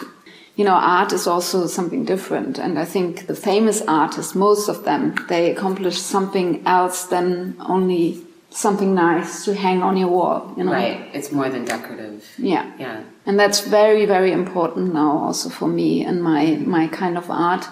you 0.58 0.66
know, 0.66 0.76
art 1.00 1.14
is 1.14 1.26
also 1.26 1.66
something 1.66 2.04
different. 2.04 2.60
And 2.60 2.78
I 2.78 2.84
think 2.84 3.28
the 3.28 3.36
famous 3.36 3.82
artists, 3.88 4.36
most 4.36 4.68
of 4.68 4.84
them, 4.84 5.16
they 5.30 5.50
accomplish 5.50 5.98
something 6.00 6.62
else 6.68 7.06
than 7.06 7.56
only 7.76 8.22
something 8.56 8.94
nice 8.94 9.46
to 9.46 9.54
hang 9.54 9.82
on 9.82 9.98
your 9.98 10.10
wall, 10.10 10.54
you 10.56 10.64
know? 10.64 10.72
Right. 10.72 11.10
It's 11.14 11.32
more 11.32 11.50
than 11.50 11.66
decorative. 11.66 12.24
Yeah. 12.38 12.72
Yeah. 12.78 13.04
And 13.26 13.40
that's 13.40 13.62
very, 13.62 14.06
very 14.06 14.32
important 14.32 14.94
now 14.94 15.18
also 15.18 15.50
for 15.50 15.68
me 15.68 16.06
and 16.06 16.22
my, 16.22 16.58
my 16.66 16.88
kind 16.88 17.18
of 17.18 17.30
art. 17.30 17.68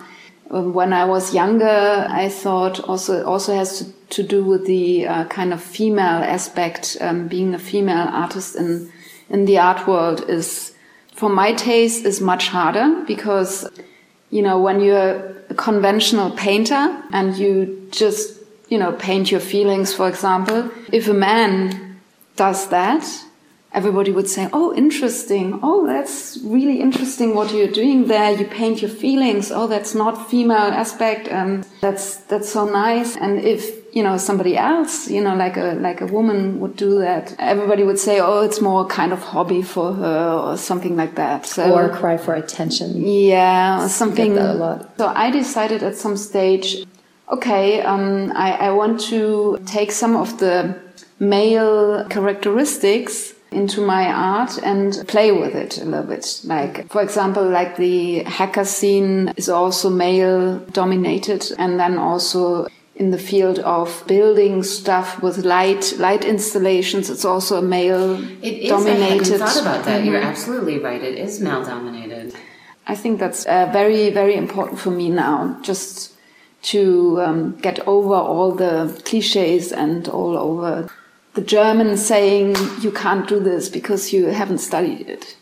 Um, 0.49 0.73
When 0.73 0.91
I 0.91 1.05
was 1.05 1.33
younger, 1.33 2.07
I 2.09 2.29
thought 2.29 2.79
also, 2.81 3.23
also 3.25 3.53
has 3.53 3.79
to, 3.79 3.85
to 4.15 4.23
do 4.23 4.43
with 4.43 4.65
the 4.65 5.07
uh, 5.07 5.25
kind 5.25 5.53
of 5.53 5.61
female 5.61 6.23
aspect. 6.23 6.97
Um, 6.99 7.27
being 7.27 7.53
a 7.53 7.59
female 7.59 8.07
artist 8.11 8.55
in, 8.55 8.91
in 9.29 9.45
the 9.45 9.59
art 9.59 9.87
world 9.87 10.29
is, 10.29 10.73
for 11.15 11.29
my 11.29 11.53
taste, 11.53 12.05
is 12.05 12.19
much 12.19 12.47
harder 12.47 13.03
because, 13.07 13.69
you 14.29 14.41
know, 14.41 14.59
when 14.59 14.81
you're 14.81 15.35
a 15.49 15.53
conventional 15.53 16.31
painter 16.31 17.03
and 17.11 17.37
you 17.37 17.87
just, 17.91 18.40
you 18.71 18.77
know, 18.81 18.91
paint 19.09 19.25
your 19.33 19.41
feelings, 19.53 19.93
for 19.93 20.07
example, 20.13 20.59
if 20.91 21.03
a 21.09 21.13
man 21.29 21.99
does 22.37 22.61
that, 22.69 23.03
everybody 23.79 24.11
would 24.17 24.29
say, 24.35 24.43
"Oh, 24.59 24.67
interesting. 24.83 25.47
Oh, 25.69 25.79
that's 25.93 26.39
really 26.55 26.77
interesting 26.87 27.29
what 27.37 27.47
you're 27.55 27.73
doing 27.81 27.99
there. 28.13 28.31
You 28.39 28.45
paint 28.61 28.77
your 28.83 28.93
feelings. 29.03 29.51
Oh, 29.51 29.67
that's 29.73 29.93
not 30.03 30.13
female 30.31 30.69
aspect. 30.83 31.23
And 31.39 31.65
that's 31.85 32.05
that's 32.31 32.49
so 32.57 32.63
nice." 32.65 33.09
And 33.23 33.33
if 33.55 33.61
you 33.97 34.03
know 34.07 34.17
somebody 34.17 34.53
else, 34.71 34.95
you 35.15 35.21
know, 35.25 35.35
like 35.45 35.57
a 35.57 35.69
like 35.87 35.99
a 36.01 36.09
woman 36.17 36.39
would 36.61 36.75
do 36.85 36.91
that, 37.07 37.23
everybody 37.53 37.83
would 37.89 37.99
say, 38.07 38.15
"Oh, 38.29 38.39
it's 38.47 38.61
more 38.61 38.83
kind 38.99 39.11
of 39.13 39.19
hobby 39.33 39.61
for 39.75 39.87
her 40.01 40.21
or 40.47 40.57
something 40.69 40.95
like 41.01 41.13
that." 41.23 41.39
So 41.45 41.63
Or 41.75 41.89
cry 42.01 42.17
for 42.25 42.33
attention. 42.43 42.87
yeah, 43.05 43.87
something. 43.87 44.31
that 44.35 44.55
a 44.55 44.57
lot. 44.65 44.77
So 44.97 45.05
I 45.25 45.27
decided 45.41 45.79
at 45.89 45.95
some 46.05 46.15
stage, 46.29 46.67
okay, 47.31 47.81
um, 47.81 48.31
I, 48.35 48.51
I 48.67 48.71
want 48.71 48.99
to 49.09 49.59
take 49.65 49.91
some 49.91 50.15
of 50.15 50.39
the 50.39 50.75
male 51.19 52.05
characteristics 52.09 53.33
into 53.51 53.81
my 53.85 54.05
art 54.11 54.57
and 54.63 55.03
play 55.07 55.31
with 55.31 55.55
it 55.55 55.77
a 55.77 55.85
little 55.85 56.05
bit. 56.05 56.41
Like, 56.45 56.89
for 56.89 57.01
example, 57.01 57.43
like 57.49 57.75
the 57.77 58.23
hacker 58.23 58.63
scene 58.65 59.33
is 59.35 59.49
also 59.49 59.89
male 59.89 60.59
dominated 60.71 61.51
and 61.57 61.79
then 61.79 61.97
also 61.97 62.67
in 62.95 63.11
the 63.11 63.17
field 63.17 63.59
of 63.59 64.03
building 64.07 64.63
stuff 64.63 65.21
with 65.23 65.39
light, 65.39 65.93
light 65.97 66.23
installations, 66.23 67.09
it's 67.09 67.25
also 67.25 67.57
a 67.57 67.61
male 67.61 68.21
It 68.43 68.53
is. 68.63 68.69
dominated. 68.69 69.01
I 69.09 69.13
hadn't 69.15 69.39
thought 69.39 69.61
about 69.61 69.85
that. 69.85 70.03
You're 70.05 70.21
Mhm. 70.21 70.25
absolutely 70.29 70.77
right. 70.79 71.01
It 71.01 71.17
is 71.17 71.39
male 71.41 71.63
dominated. 71.63 72.33
I 72.87 72.95
think 72.95 73.19
that's 73.19 73.45
uh, 73.45 73.69
very, 73.73 74.11
very 74.11 74.35
important 74.35 74.79
for 74.79 74.91
me 74.91 75.09
now, 75.09 75.57
just 75.61 76.10
to 76.63 77.21
um, 77.21 77.57
get 77.57 77.79
over 77.87 78.13
all 78.13 78.51
the 78.53 79.01
cliches 79.05 79.71
and 79.71 80.07
all 80.07 80.37
over 80.37 80.89
the 81.33 81.41
German 81.41 81.97
saying 81.97 82.55
you 82.81 82.91
can't 82.91 83.27
do 83.27 83.39
this 83.39 83.69
because 83.69 84.13
you 84.13 84.27
haven't 84.27 84.59
studied 84.59 85.09
it. 85.09 85.37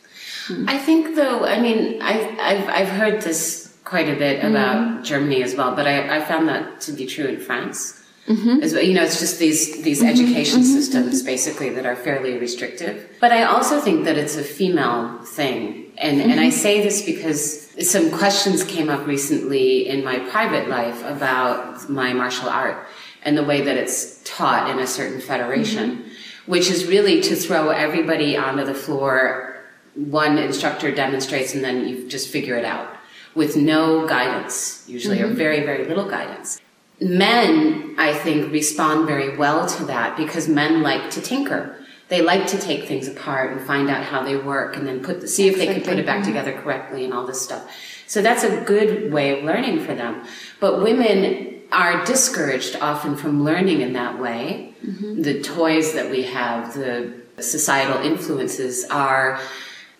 Hmm. 0.48 0.70
I 0.70 0.78
think, 0.78 1.16
though, 1.16 1.46
I 1.46 1.60
mean, 1.60 2.02
I've, 2.02 2.40
I've, 2.40 2.70
I've 2.70 2.90
heard 2.90 3.22
this 3.22 3.76
quite 3.84 4.08
a 4.08 4.16
bit 4.16 4.42
hmm. 4.42 4.52
about 4.52 5.04
Germany 5.04 5.44
as 5.44 5.56
well, 5.56 5.76
but 5.76 5.88
I, 5.88 6.18
I 6.18 6.22
found 6.22 6.48
that 6.48 6.82
to 6.82 6.92
be 6.92 7.06
true 7.06 7.26
in 7.26 7.40
France. 7.40 7.96
Mm-hmm. 8.28 8.62
As 8.62 8.74
well. 8.74 8.84
You 8.84 8.94
know, 8.94 9.02
it's 9.02 9.20
just 9.20 9.40
these, 9.40 9.82
these 9.82 10.02
mm-hmm. 10.02 10.10
education 10.10 10.60
mm-hmm. 10.60 10.72
systems 10.72 11.24
basically 11.24 11.72
that 11.72 11.88
are 11.88 11.96
fairly 11.96 12.38
restrictive. 12.38 13.10
But 13.20 13.32
I 13.32 13.42
also 13.42 13.82
think 13.82 14.06
that 14.06 14.20
it's 14.20 14.38
a 14.38 14.44
female 14.44 15.18
thing. 15.24 15.89
And, 16.00 16.22
and 16.22 16.40
I 16.40 16.48
mm-hmm. 16.48 16.52
say 16.52 16.82
this 16.82 17.02
because 17.02 17.68
some 17.90 18.10
questions 18.10 18.64
came 18.64 18.90
up 18.90 19.06
recently 19.06 19.88
in 19.88 20.04
my 20.04 20.20
private 20.20 20.70
life 20.70 21.04
about 21.04 21.90
my 21.90 22.14
martial 22.14 22.48
art 22.48 22.88
and 23.24 23.38
the 23.38 23.44
way 23.44 23.62
that 23.62 23.76
it's 23.76 24.22
taught 24.24 24.70
in 24.70 24.80
a 24.80 24.88
certain 24.88 25.20
federation, 25.20 25.98
mm-hmm. 25.98 26.52
which 26.52 26.72
is 26.72 26.86
really 26.86 27.20
to 27.22 27.36
throw 27.36 27.70
everybody 27.70 28.38
onto 28.38 28.64
the 28.64 28.74
floor. 28.74 29.62
One 29.96 30.38
instructor 30.38 30.90
demonstrates 30.96 31.54
and 31.54 31.64
then 31.64 31.86
you 31.86 32.08
just 32.08 32.30
figure 32.30 32.56
it 32.56 32.64
out 32.64 32.96
with 33.36 33.58
no 33.58 34.08
guidance. 34.08 34.86
Usually 34.88 35.22
or 35.22 35.28
mm-hmm. 35.28 35.36
very 35.36 35.66
very 35.66 35.86
little 35.86 36.10
guidance. 36.10 36.62
Men 37.02 37.96
i 37.98 38.14
think 38.14 38.52
respond 38.52 39.08
very 39.08 39.38
well 39.38 39.68
to 39.68 39.86
that 39.86 40.18
because 40.18 40.48
men 40.48 40.82
like 40.82 41.10
to 41.12 41.22
tinker 41.22 41.79
they 42.10 42.22
like 42.22 42.48
to 42.48 42.58
take 42.58 42.86
things 42.86 43.08
apart 43.08 43.52
and 43.52 43.66
find 43.66 43.90
out 43.90 44.04
how 44.04 44.24
they 44.24 44.36
work 44.36 44.76
and 44.76 44.86
then 44.86 45.02
put 45.02 45.30
see 45.30 45.48
if 45.48 45.58
they 45.58 45.68
can 45.68 45.82
put 45.82 45.98
it 46.00 46.06
back 46.06 46.24
together 46.24 46.54
correctly 46.54 47.06
and 47.06 47.14
all 47.14 47.26
this 47.26 47.42
stuff. 47.42 47.72
So 48.08 48.22
that's 48.22 48.44
a 48.44 48.62
good 48.62 49.14
way 49.14 49.38
of 49.38 49.46
learning 49.46 49.82
for 49.86 49.94
them. 49.94 50.26
But 50.60 50.82
women 50.82 51.62
are 51.72 52.04
discouraged 52.06 52.76
often 52.82 53.16
from 53.16 53.44
learning 53.44 53.82
in 53.82 53.94
that 53.94 54.20
way. 54.20 54.74
Mm-hmm. 54.84 55.22
The 55.22 55.42
toys 55.42 55.94
that 55.94 56.10
we 56.10 56.24
have 56.24 56.74
the 56.74 57.14
societal 57.40 58.02
influences 58.02 58.86
are 58.86 59.40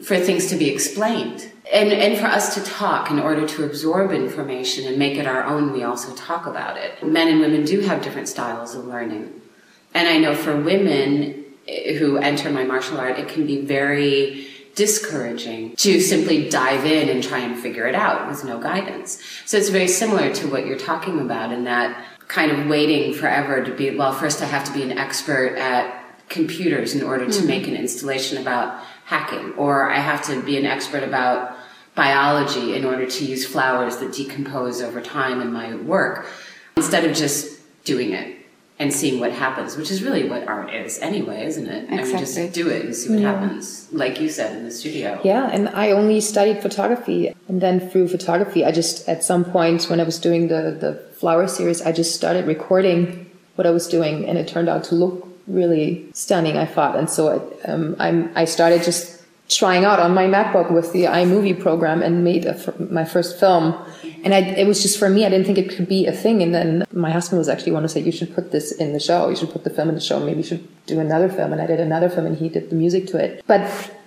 for 0.04 0.18
things 0.18 0.48
to 0.48 0.56
be 0.56 0.70
explained. 0.70 1.52
And 1.72 1.94
and 1.94 2.18
for 2.18 2.26
us 2.26 2.56
to 2.56 2.64
talk 2.64 3.12
in 3.12 3.20
order 3.20 3.48
to 3.48 3.66
absorb 3.66 4.12
information 4.12 4.88
and 4.88 4.98
make 4.98 5.18
it 5.18 5.28
our 5.28 5.44
own 5.44 5.74
we 5.74 5.84
also 5.84 6.16
talk 6.16 6.48
about 6.48 6.78
it. 6.78 7.04
Men 7.06 7.28
and 7.28 7.40
women 7.40 7.66
do 7.66 7.82
have 7.82 8.02
different 8.02 8.28
styles 8.28 8.74
of 8.74 8.86
learning. 8.86 9.42
And 9.94 10.08
i 10.08 10.18
know 10.18 10.34
for 10.34 10.60
women 10.60 11.39
who 11.98 12.18
enter 12.18 12.50
my 12.50 12.64
martial 12.64 12.98
art 13.00 13.20
it 13.20 13.28
can 13.28 13.46
be 13.46 13.62
very 13.62 14.48
discouraging 14.76 15.76
to 15.76 16.00
simply 16.00 16.50
dive 16.50 16.86
in 16.86 17.10
and 17.10 17.22
try 17.22 17.40
and 17.40 17.60
figure 17.60 17.86
it 17.86 17.96
out 17.96 18.30
with 18.30 18.46
no 18.46 18.60
guidance. 18.62 19.22
So 19.46 19.58
it's 19.58 19.68
very 19.68 19.90
similar 19.90 20.34
to 20.36 20.48
what 20.48 20.66
you're 20.66 20.78
talking 20.78 21.20
about 21.20 21.52
in 21.52 21.66
that 21.66 22.06
kind 22.30 22.52
of 22.52 22.68
waiting 22.68 23.14
forever 23.14 23.62
to 23.62 23.76
be, 23.76 23.94
well, 23.98 24.14
first 24.14 24.42
I 24.42 24.46
have 24.46 24.64
to 24.66 24.72
be 24.72 24.84
an 24.84 24.98
expert 24.98 25.58
at 25.58 26.02
computers 26.30 26.96
in 26.96 27.04
order 27.04 27.30
to 27.30 27.42
hmm. 27.42 27.48
make 27.48 27.68
an 27.68 27.76
installation 27.76 28.38
about 28.38 28.82
hacking, 29.04 29.54
or 29.54 29.92
I 29.92 30.00
have 30.00 30.22
to 30.28 30.42
be 30.44 30.58
an 30.58 30.66
expert 30.66 31.04
about 31.04 31.58
biology 31.96 32.76
in 32.76 32.86
order 32.86 33.06
to 33.06 33.26
use 33.26 33.46
flowers 33.46 33.98
that 33.98 34.14
decompose 34.14 34.82
over 34.82 35.02
time 35.02 35.42
in 35.42 35.52
my 35.52 35.76
work, 35.76 36.28
instead 36.78 37.04
of 37.04 37.14
just 37.16 37.60
doing 37.84 38.14
it 38.14 38.39
and 38.80 38.94
seeing 38.94 39.20
what 39.20 39.34
happens, 39.34 39.76
which 39.76 39.92
is 39.92 40.02
really 40.02 40.30
what 40.30 40.48
art 40.48 40.74
is 40.74 41.00
anyway, 41.00 41.46
isn't 41.46 41.68
it? 41.68 41.92
I 41.92 41.98
mean, 41.98 42.18
just 42.18 42.54
do 42.54 42.70
it 42.70 42.86
and 42.86 42.96
see 42.96 43.14
what 43.14 43.20
happens, 43.20 43.92
like 43.92 44.22
you 44.22 44.30
said 44.30 44.56
in 44.56 44.64
the 44.64 44.72
studio. 44.72 45.20
Yeah, 45.24 45.50
and 45.52 45.68
I 45.70 45.92
only 45.92 46.22
studied 46.22 46.62
photography, 46.62 47.36
and 47.50 47.60
then 47.60 47.90
through 47.90 48.08
photography, 48.08 48.64
I 48.64 48.72
just 48.72 49.08
at 49.10 49.22
some 49.24 49.44
point 49.44 49.90
when 49.90 50.00
I 50.00 50.04
was 50.04 50.18
doing 50.18 50.48
the 50.48 50.78
the 50.80 50.94
flower 51.20 51.48
series, 51.48 51.82
I 51.82 51.92
just 51.92 52.16
started 52.16 52.48
recording 52.48 53.30
what 53.56 53.68
I 53.68 53.72
was 53.72 53.88
doing, 53.88 54.26
and 54.26 54.38
it 54.38 54.48
turned 54.48 54.70
out 54.70 54.86
to 54.86 54.96
look 54.96 55.28
really 55.48 56.10
stunning. 56.14 56.58
I 56.58 56.66
thought, 56.66 56.96
and 56.96 57.10
so 57.10 57.28
it, 57.36 57.70
um, 57.70 57.98
I'm 58.00 58.32
I 58.36 58.46
started 58.46 58.84
just 58.84 59.19
trying 59.50 59.84
out 59.84 60.00
on 60.00 60.14
my 60.14 60.26
MacBook 60.26 60.72
with 60.72 60.94
the 60.94 61.06
iMovie 61.06 61.60
program 61.60 62.04
and 62.04 62.24
made 62.24 62.46
a, 62.46 62.74
my 62.92 63.04
first 63.04 63.40
film. 63.40 63.76
And 64.24 64.34
I, 64.34 64.40
it 64.40 64.68
was 64.68 64.82
just 64.82 65.00
for 65.00 65.10
me, 65.10 65.26
I 65.26 65.30
didn't 65.30 65.46
think 65.46 65.58
it 65.58 65.76
could 65.76 65.88
be 65.88 66.06
a 66.06 66.12
thing. 66.12 66.44
And 66.44 66.54
then 66.54 66.86
my 66.94 67.10
husband 67.10 67.40
was 67.40 67.50
actually 67.50 67.72
one 67.72 67.82
to 67.82 67.90
say, 67.90 68.00
you 68.02 68.12
should 68.12 68.34
put 68.34 68.52
this 68.52 68.72
in 68.72 68.94
the 68.94 69.00
show. 69.00 69.28
You 69.30 69.36
should 69.36 69.50
put 69.50 69.64
the 69.64 69.72
film 69.72 69.90
in 69.90 69.96
the 69.96 70.02
show. 70.02 70.20
Maybe 70.20 70.38
you 70.38 70.44
should 70.44 70.86
do 70.86 71.00
another 71.00 71.30
film. 71.30 71.52
And 71.52 71.62
I 71.62 71.66
did 71.66 71.80
another 71.80 72.10
film 72.10 72.28
and 72.28 72.38
he 72.38 72.48
did 72.48 72.70
the 72.70 72.76
music 72.76 73.08
to 73.08 73.18
it. 73.18 73.44
But 73.48 73.62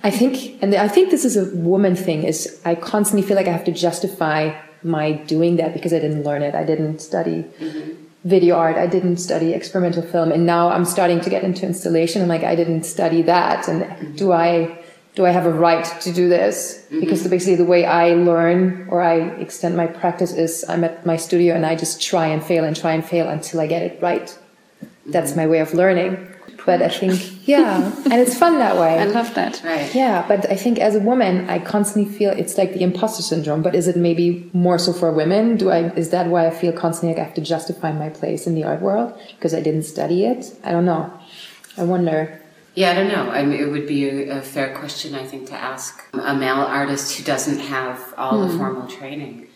I 0.05 0.11
think, 0.11 0.63
and 0.63 0.75
I 0.75 0.87
think 0.87 1.11
this 1.11 1.25
is 1.25 1.37
a 1.37 1.55
woman 1.57 1.97
thing 1.97 2.23
is 2.23 2.61
I 2.65 2.77
constantly 2.77 3.27
feel 3.27 3.37
like 3.37 3.49
I 3.49 3.53
have 3.53 3.65
to 3.65 3.73
justify 3.73 4.55
my 4.85 5.13
doing 5.13 5.57
that 5.57 5.75
because 5.75 5.93
I 5.93 5.99
didn't 5.99 6.23
learn 6.23 6.43
it. 6.43 6.55
I 6.55 6.65
didn't 6.65 7.01
study 7.01 7.45
mm-hmm. 7.59 7.93
video 8.25 8.57
art. 8.57 8.77
I 8.77 8.87
didn't 8.87 9.17
study 9.17 9.55
experimental 9.55 10.03
film. 10.03 10.31
And 10.31 10.47
now 10.47 10.69
I'm 10.69 10.85
starting 10.85 11.21
to 11.21 11.31
get 11.31 11.43
into 11.43 11.67
installation. 11.67 12.23
I'm 12.23 12.29
like, 12.29 12.45
I 12.45 12.55
didn't 12.55 12.85
study 12.85 13.23
that. 13.23 13.67
And 13.67 13.83
mm-hmm. 13.83 14.17
do 14.17 14.33
I, 14.33 14.79
do 15.15 15.27
I 15.27 15.31
have 15.31 15.47
a 15.47 15.53
right 15.53 15.85
to 16.03 16.13
do 16.13 16.29
this? 16.29 16.85
Mm-hmm. 16.87 17.01
Because 17.01 17.27
basically 17.29 17.57
the 17.57 17.65
way 17.65 17.85
I 17.85 18.15
learn 18.15 18.89
or 18.89 19.03
I 19.03 19.17
extend 19.37 19.77
my 19.77 19.87
practice 19.87 20.33
is 20.33 20.65
I'm 20.69 20.85
at 20.85 21.05
my 21.05 21.17
studio 21.17 21.55
and 21.55 21.67
I 21.67 21.77
just 21.77 22.01
try 22.01 22.27
and 22.27 22.43
fail 22.43 22.65
and 22.65 22.75
try 22.75 22.93
and 22.93 23.05
fail 23.05 23.29
until 23.29 23.61
I 23.61 23.67
get 23.67 23.83
it 23.83 24.03
right. 24.03 24.37
That's 25.07 25.33
mm-hmm. 25.33 25.41
my 25.41 25.47
way 25.47 25.59
of 25.61 25.75
learning. 25.75 26.29
But 26.65 26.81
I 26.81 26.89
think, 26.89 27.49
yeah, 27.49 27.93
and 28.05 28.15
it's 28.15 28.39
fun 28.39 28.61
that 28.61 28.77
way. 28.77 28.97
I 28.97 29.07
love 29.07 29.35
that. 29.35 29.61
Right. 29.65 29.93
Yeah, 29.93 30.25
but 30.29 30.49
I 30.49 30.55
think 30.55 30.79
as 30.79 30.95
a 30.95 31.01
woman, 31.01 31.51
I 31.51 31.59
constantly 31.59 32.13
feel 32.13 32.31
it's 32.31 32.57
like 32.57 32.73
the 32.75 32.83
imposter 32.83 33.21
syndrome. 33.21 33.63
But 33.63 33.75
is 33.75 33.89
it 33.89 33.97
maybe 33.97 34.49
more 34.53 34.79
so 34.79 34.93
for 34.93 35.11
women? 35.13 35.57
Do 35.57 35.71
I 35.71 35.91
is 35.95 36.11
that 36.11 36.29
why 36.29 36.47
I 36.47 36.51
feel 36.51 36.73
constantly 36.73 37.15
like 37.15 37.21
I 37.21 37.25
have 37.25 37.35
to 37.35 37.41
justify 37.41 37.91
my 37.91 38.11
place 38.11 38.47
in 38.47 38.55
the 38.55 38.63
art 38.63 38.81
world 38.81 39.19
because 39.35 39.55
I 39.55 39.61
didn't 39.61 39.83
study 39.83 40.25
it? 40.25 40.55
I 40.63 40.71
don't 40.71 40.85
know. 40.85 41.13
I 41.77 41.83
wonder. 41.83 42.42
Yeah, 42.75 42.91
I 42.91 42.95
don't 42.95 43.09
know. 43.09 43.31
I 43.31 43.45
mean, 43.45 43.61
it 43.61 43.71
would 43.71 43.87
be 43.87 44.09
a, 44.09 44.39
a 44.39 44.43
fair 44.43 44.75
question, 44.77 45.15
I 45.15 45.25
think, 45.25 45.49
to 45.49 45.55
ask 45.55 46.05
a 46.15 46.35
male 46.35 46.57
artist 46.57 47.17
who 47.17 47.25
doesn't 47.25 47.59
have 47.59 48.15
all 48.17 48.41
the 48.41 48.49
hmm. 48.49 48.59
formal 48.59 48.87
training. 48.87 49.49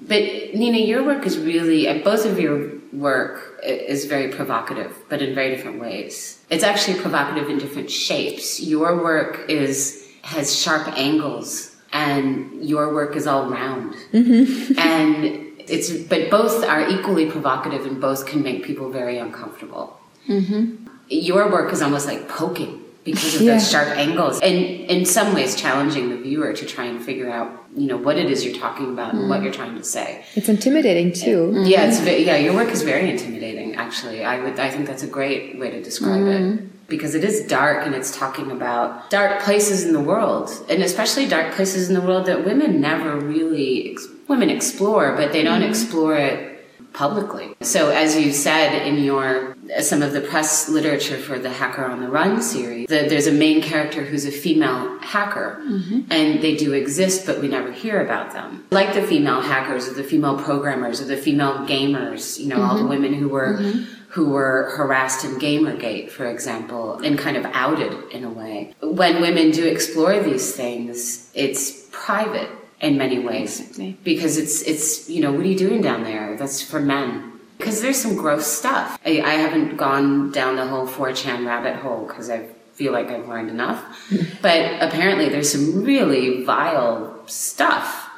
But 0.00 0.22
Nina, 0.54 0.78
your 0.78 1.04
work 1.04 1.24
is 1.26 1.38
really, 1.38 1.88
uh, 1.88 2.02
both 2.02 2.26
of 2.26 2.38
your 2.38 2.72
work 2.92 3.60
is 3.62 4.04
very 4.04 4.28
provocative, 4.32 4.94
but 5.08 5.22
in 5.22 5.34
very 5.34 5.54
different 5.54 5.80
ways. 5.80 6.44
It's 6.50 6.64
actually 6.64 7.00
provocative 7.00 7.48
in 7.48 7.58
different 7.58 7.90
shapes. 7.90 8.60
Your 8.60 9.02
work 9.02 9.48
is 9.48 10.00
has 10.22 10.56
sharp 10.56 10.86
angles, 10.98 11.74
and 11.92 12.64
your 12.64 12.92
work 12.94 13.16
is 13.16 13.26
all 13.26 13.48
round. 13.48 13.94
Mm-hmm. 14.12 14.78
and 14.78 15.24
it's, 15.58 15.90
but 15.90 16.30
both 16.30 16.64
are 16.64 16.88
equally 16.88 17.30
provocative, 17.30 17.86
and 17.86 18.00
both 18.00 18.26
can 18.26 18.42
make 18.42 18.64
people 18.64 18.90
very 18.90 19.18
uncomfortable 19.18 20.00
mm-hmm. 20.28 20.81
Your 21.12 21.50
work 21.50 21.72
is 21.72 21.82
almost 21.82 22.06
like 22.06 22.28
poking 22.28 22.82
because 23.04 23.34
of 23.34 23.42
Yeah. 23.42 23.54
those 23.54 23.70
sharp 23.70 23.88
angles. 23.96 24.40
And 24.40 24.56
in 24.56 25.04
some 25.04 25.34
ways 25.34 25.56
challenging 25.56 26.10
the 26.10 26.16
viewer 26.16 26.52
to 26.52 26.64
try 26.64 26.84
and 26.84 27.02
figure 27.02 27.30
out 27.30 27.50
you 27.74 27.86
know 27.86 27.96
what 27.96 28.18
it 28.18 28.30
is 28.30 28.44
you're 28.44 28.54
talking 28.54 28.90
about 28.90 29.14
and 29.14 29.30
what 29.30 29.40
mm. 29.40 29.44
you're 29.44 29.52
trying 29.52 29.76
to 29.76 29.84
say. 29.84 30.24
It's 30.34 30.48
intimidating 30.48 31.12
too. 31.12 31.52
Mm-hmm. 31.52 31.64
yeah 31.64 31.86
it's 31.86 32.00
yeah 32.04 32.36
your 32.36 32.54
work 32.54 32.68
is 32.68 32.82
very 32.82 33.02
mm-hmm. 33.02 33.16
intimidating 33.16 33.74
actually. 33.76 34.24
I 34.24 34.38
would 34.42 34.58
i 34.60 34.70
think 34.70 34.86
that's 34.86 35.02
a 35.02 35.06
great 35.06 35.58
way 35.58 35.70
to 35.70 35.82
describe 35.82 36.26
it 36.26 36.42
mm-hmm. 36.42 36.66
because 36.88 37.14
it 37.14 37.24
is 37.24 37.46
dark 37.46 37.86
and 37.86 37.94
it's 37.94 38.16
talking 38.16 38.50
about 38.50 39.10
dark 39.10 39.42
places 39.42 39.84
in 39.84 39.92
the 39.92 40.00
world 40.00 40.50
and 40.68 40.82
especially 40.82 41.26
dark 41.26 41.54
places 41.54 41.88
in 41.88 41.94
the 41.94 42.02
world 42.02 42.26
that 42.26 42.44
women 42.44 42.80
never 42.80 43.16
really 43.16 43.92
ex- 43.92 44.08
women 44.28 44.50
explore 44.50 45.16
but 45.16 45.32
they 45.32 45.42
don't 45.42 45.62
explore 45.62 46.14
it 46.16 46.52
publicly. 46.92 47.54
So 47.62 47.90
as 47.90 48.16
you 48.16 48.32
said 48.32 48.86
in 48.86 49.02
your 49.02 49.51
some 49.80 50.02
of 50.02 50.12
the 50.12 50.20
press 50.20 50.68
literature 50.68 51.16
for 51.16 51.38
the 51.38 51.50
Hacker 51.50 51.84
on 51.84 52.00
the 52.00 52.08
Run 52.08 52.42
series, 52.42 52.88
the, 52.88 53.06
there's 53.08 53.26
a 53.26 53.32
main 53.32 53.62
character 53.62 54.04
who's 54.04 54.24
a 54.24 54.30
female 54.30 54.98
hacker, 54.98 55.60
mm-hmm. 55.64 56.00
and 56.10 56.42
they 56.42 56.56
do 56.56 56.72
exist, 56.72 57.26
but 57.26 57.40
we 57.40 57.48
never 57.48 57.70
hear 57.70 58.04
about 58.04 58.32
them. 58.32 58.64
Like 58.70 58.94
the 58.94 59.02
female 59.02 59.40
hackers 59.40 59.88
or 59.88 59.94
the 59.94 60.04
female 60.04 60.38
programmers 60.38 61.00
or 61.00 61.04
the 61.04 61.16
female 61.16 61.66
gamers, 61.66 62.38
you 62.38 62.48
know, 62.48 62.60
all 62.60 62.74
the 62.74 62.80
mm-hmm. 62.80 62.88
women 62.88 63.14
who 63.14 63.28
were 63.28 63.58
mm-hmm. 63.58 63.82
who 64.10 64.30
were 64.30 64.72
harassed 64.76 65.24
in 65.24 65.38
Gamergate, 65.38 66.10
for 66.10 66.26
example, 66.26 66.98
and 66.98 67.18
kind 67.18 67.36
of 67.36 67.44
outed 67.46 67.92
in 68.10 68.24
a 68.24 68.30
way. 68.30 68.74
When 68.82 69.20
women 69.20 69.52
do 69.52 69.66
explore 69.66 70.20
these 70.20 70.54
things, 70.54 71.30
it's 71.34 71.86
private 71.92 72.50
in 72.80 72.98
many 72.98 73.18
ways 73.20 73.60
Exactly. 73.60 73.96
because 74.02 74.36
it's 74.36 74.60
it's 74.62 75.08
you 75.08 75.22
know 75.22 75.30
what 75.30 75.42
are 75.42 75.48
you 75.48 75.56
doing 75.56 75.80
down 75.80 76.02
there 76.02 76.36
that's 76.36 76.60
for 76.60 76.80
men 76.80 77.31
because 77.62 77.80
there's 77.80 77.96
some 77.96 78.16
gross 78.16 78.44
stuff. 78.44 78.98
I, 79.06 79.20
I 79.20 79.34
haven't 79.34 79.76
gone 79.76 80.32
down 80.32 80.56
the 80.56 80.66
whole 80.66 80.88
4chan 80.88 81.46
rabbit 81.46 81.76
hole 81.76 82.06
because 82.06 82.28
i 82.28 82.48
feel 82.72 82.92
like 82.92 83.08
i've 83.08 83.28
learned 83.28 83.50
enough. 83.50 83.80
But 84.42 84.82
apparently 84.82 85.28
there's 85.28 85.52
some 85.52 85.84
really 85.84 86.44
vile 86.44 87.22
stuff. 87.26 88.10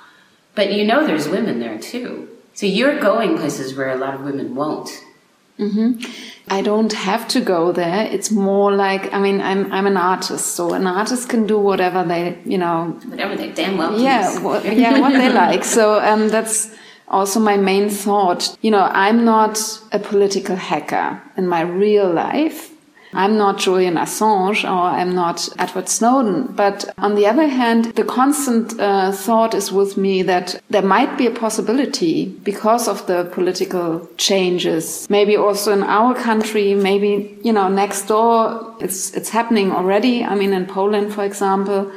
But 0.55 0.73
you 0.73 0.87
know 0.87 1.07
there's 1.07 1.29
women 1.29 1.61
there 1.61 1.79
too. 1.79 2.29
So 2.55 2.65
you're 2.65 2.99
going 3.01 3.37
places 3.37 3.77
where 3.77 3.91
a 3.91 3.97
lot 3.97 4.15
of 4.15 4.23
women 4.23 4.55
won't. 4.55 4.89
I 6.49 6.63
don't 6.63 6.93
have 6.93 7.29
to 7.29 7.41
go 7.41 7.73
there. 7.73 8.07
It's 8.07 8.31
more 8.31 8.73
like, 8.73 9.13
I 9.13 9.21
mean, 9.21 9.41
I'm, 9.41 9.71
I'm 9.73 9.87
an 9.87 9.97
artist, 9.97 10.47
so 10.57 10.73
an 10.73 10.87
artist 10.87 11.29
can 11.29 11.47
do 11.47 11.59
whatever 11.59 12.03
they, 12.05 12.39
you 12.45 12.59
know, 12.59 12.99
whatever 13.07 13.37
they 13.37 13.51
damn 13.51 13.77
well 13.77 14.01
yeah, 14.01 14.39
what, 14.41 14.65
yeah, 14.65 14.99
what 15.01 15.13
they 15.13 15.33
like. 15.45 15.65
So, 15.65 16.01
um, 16.01 16.29
that's 16.29 16.75
also 17.09 17.40
my 17.40 17.57
main 17.57 17.88
thought. 17.88 18.57
You 18.61 18.71
know, 18.71 18.88
I'm 18.93 19.25
not 19.25 19.59
a 19.93 19.99
political 19.99 20.57
hacker 20.57 21.23
in 21.37 21.49
my 21.49 21.62
real 21.62 22.12
life. 22.12 22.71
I'm 23.17 23.37
not 23.38 23.59
Julian 23.59 23.95
Assange 23.95 24.64
or 24.64 24.87
I'm 24.99 25.14
not 25.14 25.49
Edward 25.59 25.88
Snowden. 25.88 26.53
But 26.55 26.93
on 26.99 27.14
the 27.14 27.27
other 27.27 27.47
hand, 27.47 27.95
the 27.95 28.03
constant 28.03 28.79
uh, 28.81 29.12
thought 29.12 29.55
is 29.55 29.71
with 29.71 29.97
me 29.97 30.23
that 30.23 30.61
there 30.69 30.83
might 30.83 31.17
be 31.17 31.27
a 31.27 31.31
possibility 31.31 32.27
because 32.27 32.88
of 32.88 33.07
the 33.07 33.31
political 33.33 34.09
changes, 34.17 35.07
maybe 35.09 35.37
also 35.37 35.73
in 35.73 35.85
our 35.85 36.14
country, 36.14 36.75
maybe, 36.75 37.38
you 37.45 37.53
know, 37.53 37.69
next 37.69 38.09
door, 38.09 38.75
it's, 38.81 39.14
it's 39.14 39.31
happening 39.31 39.71
already. 39.71 40.25
I 40.25 40.35
mean, 40.35 40.53
in 40.53 40.67
Poland, 40.67 41.14
for 41.14 41.25
example, 41.25 41.93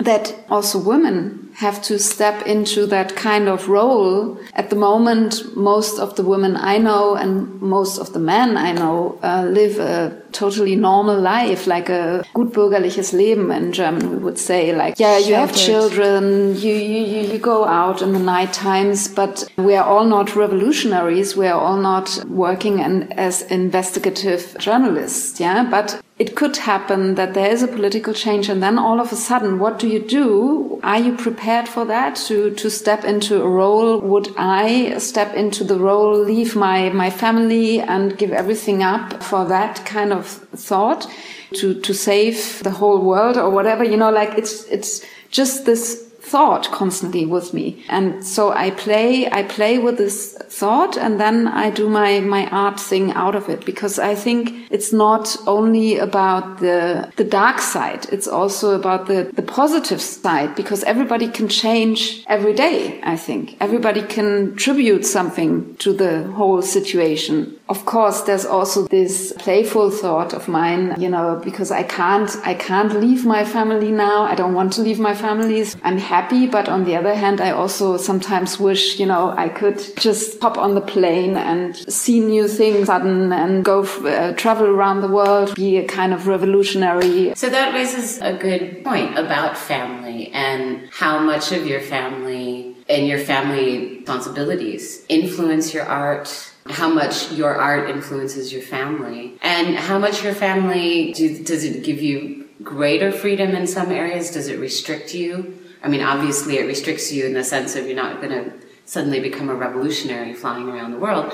that 0.00 0.34
also 0.50 0.78
women 0.78 1.47
have 1.58 1.82
to 1.82 1.98
step 1.98 2.46
into 2.46 2.86
that 2.86 3.16
kind 3.16 3.48
of 3.48 3.68
role. 3.68 4.38
At 4.54 4.70
the 4.70 4.76
moment, 4.76 5.56
most 5.56 5.98
of 5.98 6.14
the 6.14 6.22
women 6.22 6.56
I 6.56 6.78
know 6.78 7.16
and 7.16 7.60
most 7.60 7.98
of 7.98 8.12
the 8.12 8.20
men 8.20 8.56
I 8.56 8.70
know 8.70 9.18
uh, 9.24 9.44
live 9.44 9.80
a 9.80 10.22
totally 10.32 10.76
normal 10.76 11.20
life, 11.20 11.66
like 11.66 11.88
a 11.88 12.24
gut 12.34 12.52
bürgerliches 12.52 13.12
Leben 13.12 13.50
in 13.50 13.72
German, 13.72 14.10
we 14.10 14.16
would 14.16 14.38
say. 14.38 14.74
Like, 14.74 14.98
yeah, 14.98 15.18
you 15.18 15.34
have 15.34 15.54
children, 15.54 16.56
you, 16.56 16.72
you, 16.72 17.32
you 17.32 17.38
go 17.38 17.64
out 17.64 18.02
in 18.02 18.12
the 18.12 18.18
night 18.18 18.52
times, 18.52 19.08
but 19.08 19.48
we 19.56 19.74
are 19.74 19.84
all 19.84 20.04
not 20.04 20.36
revolutionaries. 20.36 21.36
We 21.36 21.46
are 21.46 21.60
all 21.60 21.76
not 21.76 22.24
working 22.28 22.80
in, 22.80 23.12
as 23.12 23.42
investigative 23.42 24.56
journalists. 24.58 25.40
Yeah, 25.40 25.68
but 25.70 26.00
it 26.18 26.34
could 26.34 26.56
happen 26.56 27.14
that 27.14 27.34
there 27.34 27.50
is 27.50 27.62
a 27.62 27.68
political 27.68 28.12
change 28.12 28.48
and 28.48 28.60
then 28.62 28.78
all 28.78 29.00
of 29.00 29.12
a 29.12 29.16
sudden 29.16 29.58
what 29.58 29.78
do 29.78 29.88
you 29.88 30.00
do 30.00 30.80
are 30.82 30.98
you 30.98 31.16
prepared 31.16 31.68
for 31.68 31.84
that 31.84 32.16
to 32.16 32.50
to 32.54 32.68
step 32.68 33.04
into 33.04 33.40
a 33.40 33.48
role 33.48 34.00
would 34.00 34.28
i 34.36 34.98
step 34.98 35.32
into 35.34 35.62
the 35.62 35.78
role 35.78 36.18
leave 36.18 36.56
my 36.56 36.88
my 36.90 37.08
family 37.08 37.80
and 37.80 38.18
give 38.18 38.32
everything 38.32 38.82
up 38.82 39.22
for 39.22 39.44
that 39.44 39.84
kind 39.84 40.12
of 40.12 40.17
thought 40.22 41.06
to 41.54 41.80
to 41.80 41.94
save 41.94 42.62
the 42.62 42.70
whole 42.70 43.00
world 43.00 43.36
or 43.36 43.50
whatever 43.50 43.84
you 43.84 43.96
know 43.96 44.10
like 44.10 44.36
it's 44.36 44.64
it's 44.64 45.04
just 45.30 45.66
this 45.66 46.08
thought 46.28 46.70
constantly 46.70 47.24
with 47.24 47.54
me. 47.54 47.82
And 47.88 48.24
so 48.24 48.50
I 48.50 48.70
play, 48.70 49.30
I 49.30 49.42
play 49.44 49.78
with 49.78 49.96
this 49.96 50.36
thought 50.48 50.96
and 50.96 51.18
then 51.18 51.48
I 51.48 51.70
do 51.70 51.88
my, 51.88 52.20
my 52.20 52.46
art 52.50 52.78
thing 52.78 53.12
out 53.12 53.34
of 53.34 53.48
it 53.48 53.64
because 53.64 53.98
I 53.98 54.14
think 54.14 54.66
it's 54.70 54.92
not 54.92 55.36
only 55.46 55.98
about 55.98 56.58
the, 56.58 57.10
the 57.16 57.24
dark 57.24 57.60
side. 57.60 58.06
It's 58.12 58.28
also 58.28 58.74
about 58.78 59.06
the, 59.06 59.30
the 59.32 59.42
positive 59.42 60.00
side 60.00 60.54
because 60.54 60.84
everybody 60.84 61.28
can 61.28 61.48
change 61.48 62.24
every 62.26 62.52
day. 62.52 63.00
I 63.02 63.16
think 63.16 63.56
everybody 63.60 64.02
can 64.02 64.54
tribute 64.56 65.06
something 65.06 65.76
to 65.76 65.92
the 65.92 66.24
whole 66.24 66.60
situation. 66.62 67.57
Of 67.68 67.84
course, 67.84 68.22
there's 68.22 68.46
also 68.46 68.86
this 68.88 69.32
playful 69.38 69.90
thought 69.90 70.32
of 70.32 70.48
mine, 70.48 70.94
you 70.98 71.08
know, 71.08 71.40
because 71.44 71.70
I 71.70 71.82
can't, 71.82 72.30
I 72.44 72.54
can't 72.54 72.98
leave 72.98 73.26
my 73.26 73.44
family 73.44 73.92
now. 73.92 74.22
I 74.22 74.34
don't 74.34 74.54
want 74.54 74.72
to 74.74 74.82
leave 74.82 74.98
my 74.98 75.14
families. 75.14 75.76
I'm 75.82 75.98
happy, 75.98 76.46
but 76.46 76.68
on 76.68 76.84
the 76.84 76.96
other 76.96 77.14
hand, 77.14 77.40
I 77.40 77.50
also 77.50 77.96
sometimes 77.96 78.58
wish, 78.58 78.98
you 78.98 79.06
know, 79.06 79.34
I 79.36 79.48
could 79.48 79.78
just 79.96 80.40
hop 80.40 80.56
on 80.56 80.74
the 80.74 80.80
plane 80.80 81.36
and 81.36 81.76
see 81.76 82.20
new 82.20 82.48
things 82.48 82.86
sudden 82.86 83.32
and 83.32 83.64
go 83.64 83.82
uh, 83.82 84.32
travel 84.32 84.66
around 84.66 85.02
the 85.02 85.08
world, 85.08 85.54
be 85.54 85.76
a 85.76 85.86
kind 85.86 86.14
of 86.14 86.26
revolutionary. 86.26 87.34
So 87.34 87.50
that 87.50 87.74
raises 87.74 88.18
a 88.20 88.32
good 88.32 88.82
point 88.82 89.18
about 89.18 89.56
family 89.58 90.30
and 90.32 90.88
how 90.90 91.18
much 91.18 91.52
of 91.52 91.66
your 91.66 91.80
family 91.80 92.76
and 92.88 93.06
your 93.06 93.18
family 93.18 93.98
responsibilities 93.98 95.04
influence 95.08 95.74
your 95.74 95.84
art 95.84 96.47
how 96.68 96.88
much 96.88 97.32
your 97.32 97.54
art 97.54 97.90
influences 97.90 98.52
your 98.52 98.62
family. 98.62 99.38
And 99.42 99.76
how 99.76 99.98
much 99.98 100.22
your 100.22 100.34
family 100.34 101.12
do, 101.12 101.42
does 101.42 101.64
it 101.64 101.82
give 101.84 102.00
you 102.00 102.48
greater 102.62 103.12
freedom 103.12 103.50
in 103.50 103.66
some 103.66 103.90
areas? 103.90 104.30
Does 104.30 104.48
it 104.48 104.58
restrict 104.58 105.14
you? 105.14 105.58
I 105.82 105.88
mean 105.88 106.02
obviously 106.02 106.58
it 106.58 106.66
restricts 106.66 107.12
you 107.12 107.26
in 107.26 107.34
the 107.34 107.44
sense 107.44 107.76
of 107.76 107.86
you're 107.86 107.96
not 107.96 108.20
going 108.20 108.32
to 108.32 108.52
suddenly 108.84 109.20
become 109.20 109.48
a 109.48 109.54
revolutionary 109.54 110.32
flying 110.32 110.68
around 110.68 110.92
the 110.92 110.98
world 110.98 111.32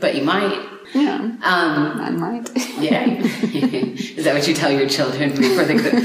but 0.00 0.14
you 0.14 0.22
might. 0.24 0.58
Yeah. 0.94 1.16
Um, 1.16 1.40
i 1.42 2.10
might. 2.10 2.50
yeah. 2.78 3.04
Is 3.22 4.24
that 4.24 4.34
what 4.34 4.48
you 4.48 4.54
tell 4.54 4.72
your 4.72 4.88
children 4.88 5.30
before 5.30 5.64
they 5.64 5.76
go? 5.76 5.90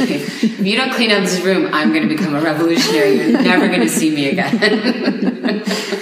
If 0.00 0.60
you 0.60 0.76
don't 0.76 0.92
clean 0.92 1.10
up 1.10 1.24
this 1.24 1.40
room 1.40 1.68
i'm 1.72 1.92
going 1.92 2.08
to 2.08 2.14
become 2.14 2.34
a 2.34 2.40
revolutionary. 2.40 3.16
You're 3.16 3.42
never 3.42 3.68
going 3.68 3.80
to 3.80 3.88
see 3.88 4.10
me 4.10 4.30
again 4.30 5.97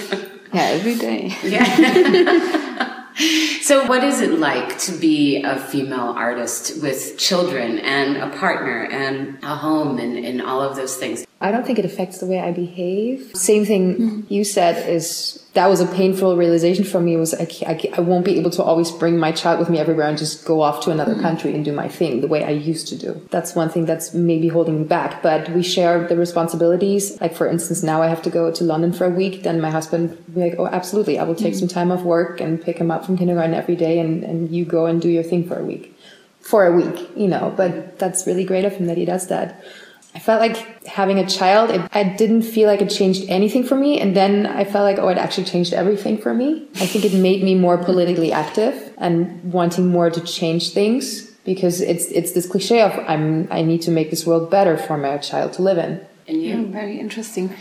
yeah, 0.57 0.69
every 0.69 0.95
day. 0.95 1.35
Yeah. 1.43 3.13
so, 3.61 3.85
what 3.87 4.03
is 4.03 4.21
it 4.21 4.39
like 4.39 4.77
to 4.79 4.91
be 4.91 5.43
a 5.43 5.59
female 5.59 6.13
artist 6.15 6.81
with 6.81 7.17
children 7.17 7.79
and 7.79 8.17
a 8.17 8.35
partner 8.37 8.83
and 8.85 9.37
a 9.43 9.55
home 9.55 9.99
and, 9.99 10.17
and 10.17 10.41
all 10.41 10.61
of 10.61 10.75
those 10.75 10.97
things? 10.97 11.25
I 11.39 11.51
don't 11.51 11.65
think 11.65 11.77
it 11.77 11.85
affects 11.85 12.17
the 12.17 12.25
way 12.25 12.39
I 12.39 12.51
behave. 12.51 13.31
Same 13.35 13.65
thing 13.65 13.95
mm. 13.95 14.31
you 14.31 14.43
said 14.43 14.89
is 14.89 15.43
that 15.57 15.71
was 15.71 15.81
a 15.81 15.87
painful 15.87 16.37
realization 16.37 16.85
for 16.85 16.99
me 16.99 17.17
was 17.17 17.33
I, 17.33 17.47
I, 17.65 17.91
I, 17.97 18.01
won't 18.01 18.23
be 18.23 18.37
able 18.37 18.51
to 18.51 18.61
always 18.61 18.91
bring 18.91 19.17
my 19.17 19.31
child 19.31 19.57
with 19.57 19.71
me 19.71 19.79
everywhere 19.79 20.07
and 20.07 20.15
just 20.15 20.45
go 20.45 20.61
off 20.61 20.83
to 20.83 20.91
another 20.91 21.15
mm. 21.15 21.21
country 21.23 21.55
and 21.55 21.65
do 21.65 21.73
my 21.73 21.87
thing 21.87 22.21
the 22.21 22.27
way 22.27 22.43
I 22.43 22.51
used 22.51 22.87
to 22.89 22.95
do. 22.95 23.19
That's 23.31 23.55
one 23.55 23.69
thing 23.69 23.87
that's 23.87 24.13
maybe 24.13 24.49
holding 24.49 24.81
me 24.81 24.83
back, 24.83 25.23
but 25.23 25.49
we 25.49 25.63
share 25.63 26.07
the 26.07 26.15
responsibilities. 26.15 27.19
Like 27.19 27.33
for 27.33 27.47
instance, 27.47 27.81
now 27.81 28.03
I 28.03 28.07
have 28.07 28.21
to 28.21 28.29
go 28.29 28.51
to 28.51 28.63
London 28.63 28.93
for 28.93 29.05
a 29.05 29.09
week. 29.09 29.41
Then 29.41 29.59
my 29.59 29.71
husband 29.71 30.11
will 30.11 30.35
be 30.35 30.41
like, 30.41 30.59
Oh, 30.59 30.67
absolutely. 30.67 31.17
I 31.17 31.23
will 31.23 31.33
take 31.33 31.55
mm. 31.55 31.59
some 31.59 31.67
time 31.67 31.91
off 31.91 32.03
work 32.03 32.39
and 32.39 32.61
pick 32.61 32.77
him 32.77 32.91
up 32.91 33.03
from 33.03 33.17
kindergarten 33.17 33.55
every 33.55 33.75
day 33.75 33.97
and, 33.97 34.23
and 34.23 34.51
you 34.51 34.63
go 34.63 34.85
and 34.85 35.01
do 35.01 35.09
your 35.09 35.23
thing 35.23 35.47
for 35.47 35.57
a 35.59 35.65
week. 35.65 35.97
For 36.39 36.67
a 36.67 36.71
week, 36.71 37.09
you 37.15 37.27
know, 37.27 37.51
but 37.57 37.97
that's 37.97 38.27
really 38.27 38.45
great 38.45 38.63
of 38.63 38.73
him 38.73 38.85
that 38.85 38.97
he 38.97 39.05
does 39.05 39.27
that. 39.29 39.65
I 40.17 40.19
felt 40.19 40.41
like 40.41 40.87
having 40.87 41.19
a 41.19 41.27
child, 41.27 41.69
it, 41.69 41.81
I 41.93 42.03
didn't 42.03 42.41
feel 42.41 42.67
like 42.67 42.81
it 42.81 42.89
changed 42.89 43.29
anything 43.29 43.63
for 43.63 43.75
me. 43.75 44.01
And 44.01 44.15
then 44.15 44.47
I 44.47 44.63
felt 44.63 44.83
like, 44.83 44.97
oh, 44.97 45.09
it 45.09 45.19
actually 45.19 45.43
changed 45.43 45.73
everything 45.73 46.17
for 46.17 46.33
me. 46.33 46.67
I 46.77 46.87
think 46.87 47.05
it 47.05 47.13
made 47.13 47.43
me 47.43 47.53
more 47.53 47.77
politically 47.77 48.31
active 48.31 48.95
and 48.97 49.53
wanting 49.53 49.85
more 49.85 50.09
to 50.09 50.19
change 50.21 50.71
things 50.71 51.29
because 51.45 51.81
it's, 51.81 52.07
it's 52.07 52.31
this 52.31 52.49
cliche 52.49 52.81
of 52.81 52.93
I'm, 53.07 53.47
I 53.51 53.61
need 53.61 53.83
to 53.83 53.91
make 53.91 54.09
this 54.09 54.25
world 54.25 54.49
better 54.49 54.75
for 54.75 54.97
my 54.97 55.19
child 55.19 55.53
to 55.53 55.61
live 55.61 55.77
in. 55.77 56.03
And 56.27 56.41
you? 56.41 56.49
Yeah, 56.49 56.63
very 56.63 56.99
interesting. 56.99 57.55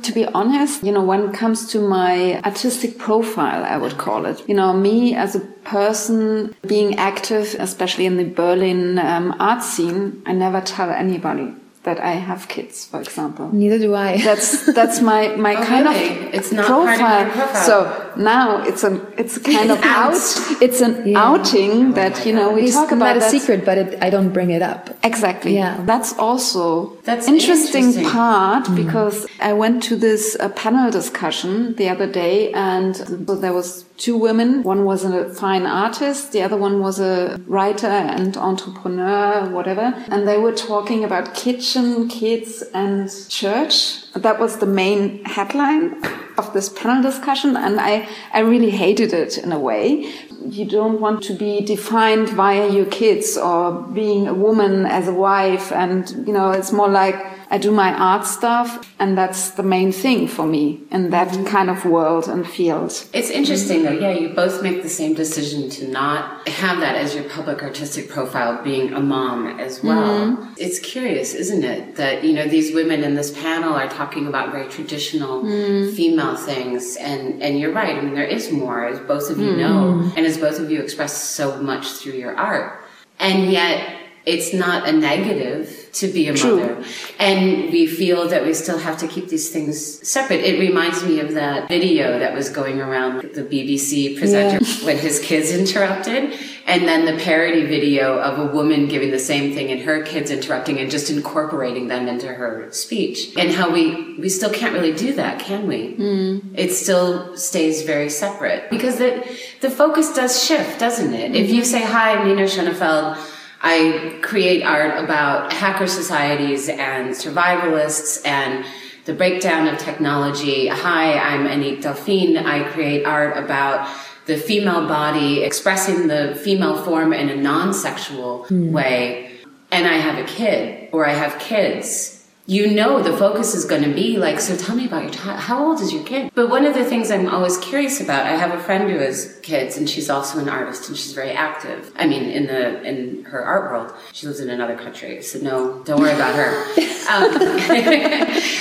To 0.00 0.12
be 0.12 0.26
honest, 0.26 0.84
you 0.84 0.92
know, 0.92 1.02
when 1.02 1.30
it 1.30 1.34
comes 1.34 1.66
to 1.72 1.80
my 1.80 2.40
artistic 2.42 2.98
profile, 2.98 3.64
I 3.64 3.78
would 3.78 3.98
call 3.98 4.26
it, 4.26 4.48
you 4.48 4.54
know, 4.54 4.72
me 4.72 5.16
as 5.16 5.34
a 5.34 5.40
person 5.40 6.54
being 6.64 6.94
active, 6.94 7.56
especially 7.58 8.06
in 8.06 8.16
the 8.16 8.24
Berlin 8.24 9.00
um, 9.00 9.34
art 9.40 9.64
scene, 9.64 10.22
I 10.24 10.34
never 10.34 10.60
tell 10.60 10.90
anybody 10.90 11.52
that 11.86 12.00
I 12.00 12.14
have 12.30 12.48
kids, 12.48 12.84
for 12.84 13.00
example. 13.00 13.48
Neither 13.52 13.78
do 13.78 13.94
I. 13.94 14.18
That's 14.18 14.66
that's 14.74 15.00
my 15.00 15.34
my 15.36 15.54
oh, 15.60 15.64
kind 15.64 15.86
really? 15.86 16.26
of 16.28 16.34
it's 16.34 16.52
not 16.52 16.66
profile. 16.66 17.30
profile. 17.30 17.62
So 17.62 18.05
now 18.18 18.62
it's 18.62 18.84
a 18.84 19.00
it's 19.18 19.36
a 19.36 19.40
kind 19.40 19.70
of 19.70 19.80
out. 19.82 20.14
It's 20.60 20.80
an 20.80 21.06
yeah. 21.06 21.22
outing 21.22 21.92
that 21.92 22.26
you 22.26 22.32
know 22.32 22.52
we 22.52 22.62
it's 22.62 22.74
talk 22.74 22.92
about. 22.92 23.16
Not 23.16 23.26
a 23.26 23.30
secret, 23.30 23.64
but 23.64 23.78
it, 23.78 24.02
I 24.02 24.10
don't 24.10 24.32
bring 24.32 24.50
it 24.50 24.62
up. 24.62 24.90
Exactly. 25.02 25.54
Yeah. 25.54 25.82
That's 25.84 26.16
also 26.18 26.96
that's 27.02 27.28
interesting, 27.28 27.84
interesting. 27.84 28.10
part 28.10 28.66
mm. 28.66 28.76
because 28.76 29.26
I 29.40 29.52
went 29.52 29.82
to 29.84 29.96
this 29.96 30.36
uh, 30.38 30.48
panel 30.50 30.90
discussion 30.90 31.74
the 31.76 31.88
other 31.88 32.10
day, 32.10 32.52
and 32.52 32.96
so 32.96 33.34
there 33.34 33.52
was 33.52 33.84
two 33.96 34.16
women. 34.16 34.62
One 34.62 34.84
was 34.84 35.04
a 35.04 35.32
fine 35.34 35.66
artist, 35.66 36.32
the 36.32 36.42
other 36.42 36.56
one 36.56 36.80
was 36.80 37.00
a 37.00 37.40
writer 37.46 37.86
and 37.86 38.36
entrepreneur, 38.36 39.48
whatever. 39.50 39.94
And 40.10 40.28
they 40.28 40.38
were 40.38 40.52
talking 40.52 41.04
about 41.04 41.34
kitchen, 41.34 42.08
kids, 42.08 42.62
and 42.74 43.10
church. 43.28 44.10
That 44.12 44.38
was 44.38 44.58
the 44.58 44.66
main 44.66 45.24
headline 45.24 46.02
of 46.38 46.52
this 46.52 46.68
panel 46.68 47.02
discussion. 47.02 47.56
And 47.56 47.80
I, 47.80 48.08
I 48.32 48.40
really 48.40 48.70
hated 48.70 49.12
it 49.12 49.38
in 49.38 49.52
a 49.52 49.58
way. 49.58 50.12
You 50.44 50.64
don't 50.64 51.00
want 51.00 51.22
to 51.24 51.34
be 51.34 51.60
defined 51.60 52.28
via 52.30 52.70
your 52.70 52.86
kids 52.86 53.36
or 53.36 53.82
being 53.82 54.26
a 54.28 54.34
woman 54.34 54.86
as 54.86 55.08
a 55.08 55.14
wife. 55.14 55.72
And, 55.72 56.08
you 56.26 56.32
know, 56.32 56.50
it's 56.52 56.72
more 56.72 56.88
like, 56.88 57.35
I 57.50 57.58
do 57.58 57.70
my 57.70 57.92
art 57.92 58.26
stuff, 58.26 58.92
and 58.98 59.16
that's 59.16 59.50
the 59.50 59.62
main 59.62 59.92
thing 59.92 60.26
for 60.26 60.46
me 60.46 60.82
in 60.90 61.10
that 61.10 61.28
mm-hmm. 61.28 61.44
kind 61.44 61.70
of 61.70 61.84
world 61.84 62.28
and 62.28 62.46
field. 62.46 62.92
It's 63.12 63.30
interesting 63.30 63.84
though, 63.84 63.92
yeah, 63.92 64.10
you 64.10 64.30
both 64.30 64.62
make 64.62 64.82
the 64.82 64.88
same 64.88 65.14
decision 65.14 65.70
to 65.70 65.88
not 65.88 66.48
have 66.48 66.80
that 66.80 66.96
as 66.96 67.14
your 67.14 67.24
public 67.24 67.62
artistic 67.62 68.08
profile, 68.08 68.62
being 68.64 68.92
a 68.92 69.00
mom 69.00 69.60
as 69.60 69.82
well. 69.82 70.36
Mm-hmm. 70.36 70.54
It's 70.58 70.78
curious, 70.80 71.34
isn't 71.34 71.64
it, 71.64 71.96
that, 71.96 72.24
you 72.24 72.32
know, 72.32 72.48
these 72.48 72.74
women 72.74 73.04
in 73.04 73.14
this 73.14 73.30
panel 73.30 73.74
are 73.74 73.88
talking 73.88 74.26
about 74.26 74.50
very 74.50 74.68
traditional 74.68 75.42
mm. 75.42 75.94
female 75.94 76.36
things, 76.36 76.96
and, 76.96 77.42
and 77.42 77.60
you're 77.60 77.72
right, 77.72 77.96
I 77.96 78.00
mean, 78.00 78.14
there 78.14 78.24
is 78.24 78.50
more, 78.50 78.86
as 78.86 78.98
both 79.00 79.30
of 79.30 79.38
you 79.38 79.52
mm. 79.52 79.58
know, 79.58 80.12
and 80.16 80.26
as 80.26 80.38
both 80.38 80.58
of 80.58 80.70
you 80.70 80.80
express 80.82 81.22
so 81.22 81.60
much 81.62 81.86
through 81.86 82.14
your 82.14 82.36
art. 82.36 82.82
And 83.18 83.50
yet, 83.50 83.96
it's 84.26 84.52
not 84.52 84.88
a 84.88 84.92
negative 84.92 85.85
to 85.96 86.08
be 86.08 86.28
a 86.28 86.34
True. 86.34 86.60
mother. 86.60 86.84
And 87.18 87.72
we 87.72 87.86
feel 87.86 88.28
that 88.28 88.44
we 88.44 88.52
still 88.52 88.78
have 88.78 88.98
to 88.98 89.08
keep 89.08 89.28
these 89.28 89.50
things 89.50 90.06
separate. 90.06 90.40
It 90.40 90.60
reminds 90.60 91.02
me 91.04 91.20
of 91.20 91.32
that 91.34 91.68
video 91.68 92.18
that 92.18 92.34
was 92.34 92.50
going 92.50 92.80
around 92.80 93.22
the 93.34 93.42
BBC 93.42 94.18
presenter 94.18 94.62
yeah. 94.62 94.86
when 94.86 94.98
his 94.98 95.18
kids 95.20 95.50
interrupted. 95.50 96.38
And 96.66 96.82
then 96.82 97.06
the 97.06 97.22
parody 97.22 97.64
video 97.64 98.18
of 98.18 98.38
a 98.38 98.52
woman 98.52 98.88
giving 98.88 99.10
the 99.10 99.18
same 99.18 99.54
thing 99.54 99.70
and 99.70 99.80
her 99.82 100.02
kids 100.02 100.30
interrupting 100.30 100.78
and 100.78 100.90
just 100.90 101.08
incorporating 101.10 101.88
them 101.88 102.08
into 102.08 102.26
her 102.26 102.70
speech. 102.72 103.34
And 103.38 103.50
how 103.52 103.70
we, 103.70 104.18
we 104.18 104.28
still 104.28 104.50
can't 104.50 104.74
really 104.74 104.92
do 104.92 105.14
that, 105.14 105.38
can 105.38 105.66
we? 105.66 105.94
Mm. 105.94 106.58
It 106.58 106.72
still 106.72 107.36
stays 107.36 107.82
very 107.82 108.10
separate 108.10 108.68
because 108.68 108.98
the, 108.98 109.24
the 109.60 109.70
focus 109.70 110.12
does 110.12 110.44
shift, 110.44 110.78
doesn't 110.78 111.14
it? 111.14 111.32
Mm-hmm. 111.32 111.34
If 111.36 111.50
you 111.50 111.64
say, 111.64 111.82
hi, 111.82 112.22
Nina 112.24 112.42
Schönefeld, 112.42 113.16
I 113.62 114.18
create 114.22 114.62
art 114.62 115.02
about 115.02 115.52
hacker 115.52 115.86
societies 115.86 116.68
and 116.68 117.10
survivalists 117.10 118.24
and 118.26 118.64
the 119.06 119.14
breakdown 119.14 119.68
of 119.68 119.78
technology. 119.78 120.68
Hi, 120.68 121.18
I'm 121.18 121.46
Annick 121.46 121.80
Delphine. 121.80 122.36
I 122.36 122.68
create 122.70 123.06
art 123.06 123.36
about 123.36 123.88
the 124.26 124.36
female 124.36 124.86
body 124.88 125.42
expressing 125.42 126.08
the 126.08 126.34
female 126.42 126.82
form 126.82 127.12
in 127.12 127.28
a 127.28 127.36
non-sexual 127.36 128.46
mm. 128.48 128.72
way. 128.72 129.30
And 129.70 129.86
I 129.86 129.94
have 129.94 130.18
a 130.18 130.26
kid 130.26 130.88
or 130.92 131.06
I 131.06 131.12
have 131.12 131.38
kids 131.38 132.15
you 132.46 132.70
know 132.70 133.02
the 133.02 133.16
focus 133.16 133.54
is 133.54 133.64
going 133.64 133.82
to 133.82 133.92
be 133.92 134.16
like 134.16 134.40
so 134.40 134.56
tell 134.56 134.76
me 134.76 134.86
about 134.86 135.02
your 135.02 135.12
child 135.12 135.40
how 135.40 135.64
old 135.64 135.80
is 135.80 135.92
your 135.92 136.04
kid? 136.04 136.30
But 136.34 136.48
one 136.48 136.64
of 136.64 136.74
the 136.74 136.84
things 136.84 137.10
i'm 137.10 137.28
always 137.28 137.58
curious 137.58 138.00
about 138.00 138.26
i 138.26 138.36
have 138.36 138.56
a 138.58 138.62
friend 138.62 138.90
who 138.90 138.98
has 138.98 139.38
kids 139.42 139.76
and 139.76 139.88
she's 139.88 140.08
also 140.08 140.38
an 140.38 140.48
artist 140.48 140.88
and 140.88 140.96
she's 140.96 141.12
very 141.12 141.32
active. 141.32 141.92
I 141.96 142.06
mean 142.06 142.24
in 142.24 142.46
the 142.46 142.82
in 142.82 143.24
her 143.24 143.44
art 143.44 143.70
world 143.70 143.92
she 144.12 144.26
lives 144.26 144.40
in 144.40 144.50
another 144.50 144.76
country 144.76 145.22
so 145.22 145.38
no 145.40 145.82
don't 145.84 146.00
worry 146.00 146.14
about 146.14 146.34
her. 146.34 146.64
Um, 147.06 147.32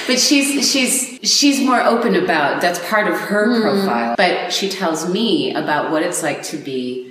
but 0.08 0.19
she's 0.19 0.71
she's 0.71 1.19
she's 1.24 1.60
more 1.60 1.82
open 1.82 2.15
about 2.15 2.62
that's 2.62 2.78
part 2.88 3.08
of 3.08 3.19
her 3.19 3.48
mm. 3.48 3.62
profile. 3.62 4.15
But 4.15 4.54
she 4.54 4.69
tells 4.69 5.10
me 5.10 5.56
about 5.56 5.91
what 5.91 6.04
it's 6.04 6.21
like 6.21 6.43
to 6.43 6.58
be 6.58 7.04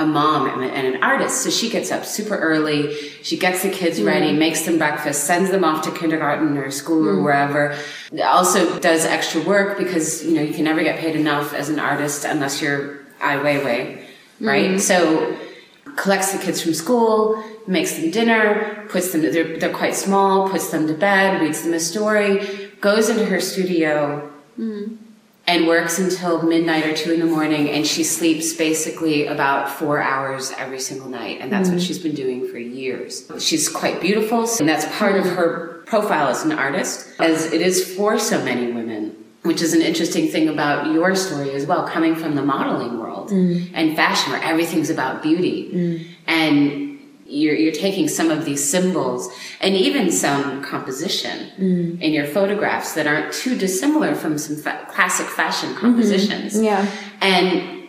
a 0.00 0.06
mom 0.06 0.48
and, 0.62 0.64
an 0.64 1.02
artist. 1.02 1.42
So 1.42 1.50
she 1.50 1.68
gets 1.68 1.92
up 1.92 2.04
super 2.04 2.36
early. 2.36 2.94
She 3.22 3.36
gets 3.36 3.62
the 3.62 3.70
kids 3.70 3.98
mm-hmm. 3.98 4.08
ready, 4.08 4.32
makes 4.32 4.62
them 4.62 4.78
breakfast, 4.78 5.24
sends 5.24 5.50
them 5.50 5.64
off 5.64 5.84
to 5.84 5.90
kindergarten 5.92 6.56
or 6.56 6.70
school 6.70 7.06
or 7.06 7.14
mm-hmm. 7.14 7.24
wherever. 7.24 7.76
Also 8.24 8.78
does 8.80 9.04
extra 9.04 9.42
work 9.42 9.78
because, 9.78 10.24
you 10.24 10.34
know, 10.34 10.42
you 10.42 10.54
can 10.54 10.64
never 10.64 10.82
get 10.82 10.98
paid 10.98 11.16
enough 11.16 11.52
as 11.52 11.68
an 11.68 11.78
artist 11.78 12.24
unless 12.24 12.62
you're 12.62 13.00
Ai 13.20 13.36
Weiwei, 13.36 14.02
right? 14.40 14.70
Mm-hmm. 14.70 14.78
So 14.78 15.36
collects 15.96 16.32
the 16.32 16.38
kids 16.38 16.62
from 16.62 16.72
school, 16.72 17.42
makes 17.66 17.96
them 17.96 18.10
dinner, 18.10 18.86
puts 18.88 19.12
them, 19.12 19.20
they're, 19.20 19.58
they're 19.58 19.74
quite 19.74 19.94
small, 19.94 20.48
puts 20.48 20.70
them 20.70 20.86
to 20.86 20.94
bed, 20.94 21.40
reads 21.40 21.62
them 21.62 21.74
a 21.74 21.80
story, 21.80 22.70
goes 22.80 23.08
into 23.10 23.26
her 23.26 23.40
studio 23.40 24.32
and 25.50 25.66
works 25.66 25.98
until 25.98 26.42
midnight 26.42 26.86
or 26.86 26.94
two 26.94 27.12
in 27.12 27.18
the 27.18 27.26
morning 27.26 27.68
and 27.68 27.84
she 27.84 28.04
sleeps 28.04 28.52
basically 28.52 29.26
about 29.26 29.68
four 29.68 30.00
hours 30.00 30.52
every 30.56 30.78
single 30.78 31.08
night 31.08 31.38
and 31.40 31.52
that's 31.52 31.68
what 31.68 31.78
mm-hmm. 31.78 31.86
she's 31.86 31.98
been 31.98 32.14
doing 32.14 32.48
for 32.48 32.58
years. 32.58 33.28
She's 33.40 33.68
quite 33.68 34.00
beautiful 34.00 34.48
and 34.60 34.68
that's 34.68 34.86
part 34.96 35.16
of 35.16 35.24
her 35.24 35.82
profile 35.86 36.28
as 36.28 36.44
an 36.44 36.52
artist 36.52 37.08
as 37.18 37.52
it 37.52 37.60
is 37.60 37.96
for 37.96 38.16
so 38.16 38.44
many 38.44 38.70
women 38.70 39.16
which 39.42 39.60
is 39.60 39.74
an 39.74 39.82
interesting 39.82 40.28
thing 40.28 40.48
about 40.48 40.92
your 40.92 41.16
story 41.16 41.50
as 41.50 41.66
well 41.66 41.88
coming 41.88 42.14
from 42.14 42.36
the 42.36 42.42
modeling 42.42 43.00
world 43.00 43.30
mm. 43.30 43.68
and 43.74 43.96
fashion 43.96 44.32
where 44.32 44.42
everything's 44.44 44.90
about 44.90 45.22
beauty. 45.22 45.70
Mm. 45.72 46.06
And 46.26 46.89
you're, 47.30 47.54
you're 47.54 47.72
taking 47.72 48.08
some 48.08 48.30
of 48.30 48.44
these 48.44 48.68
symbols 48.68 49.30
and 49.60 49.74
even 49.74 50.10
some 50.10 50.62
composition 50.62 51.50
mm. 51.58 52.00
in 52.00 52.12
your 52.12 52.26
photographs 52.26 52.94
that 52.94 53.06
aren't 53.06 53.32
too 53.32 53.56
dissimilar 53.56 54.14
from 54.14 54.36
some 54.36 54.56
fa- 54.56 54.86
classic 54.90 55.26
fashion 55.26 55.70
mm-hmm. 55.70 55.80
compositions. 55.80 56.60
Yeah. 56.60 56.90
And 57.20 57.88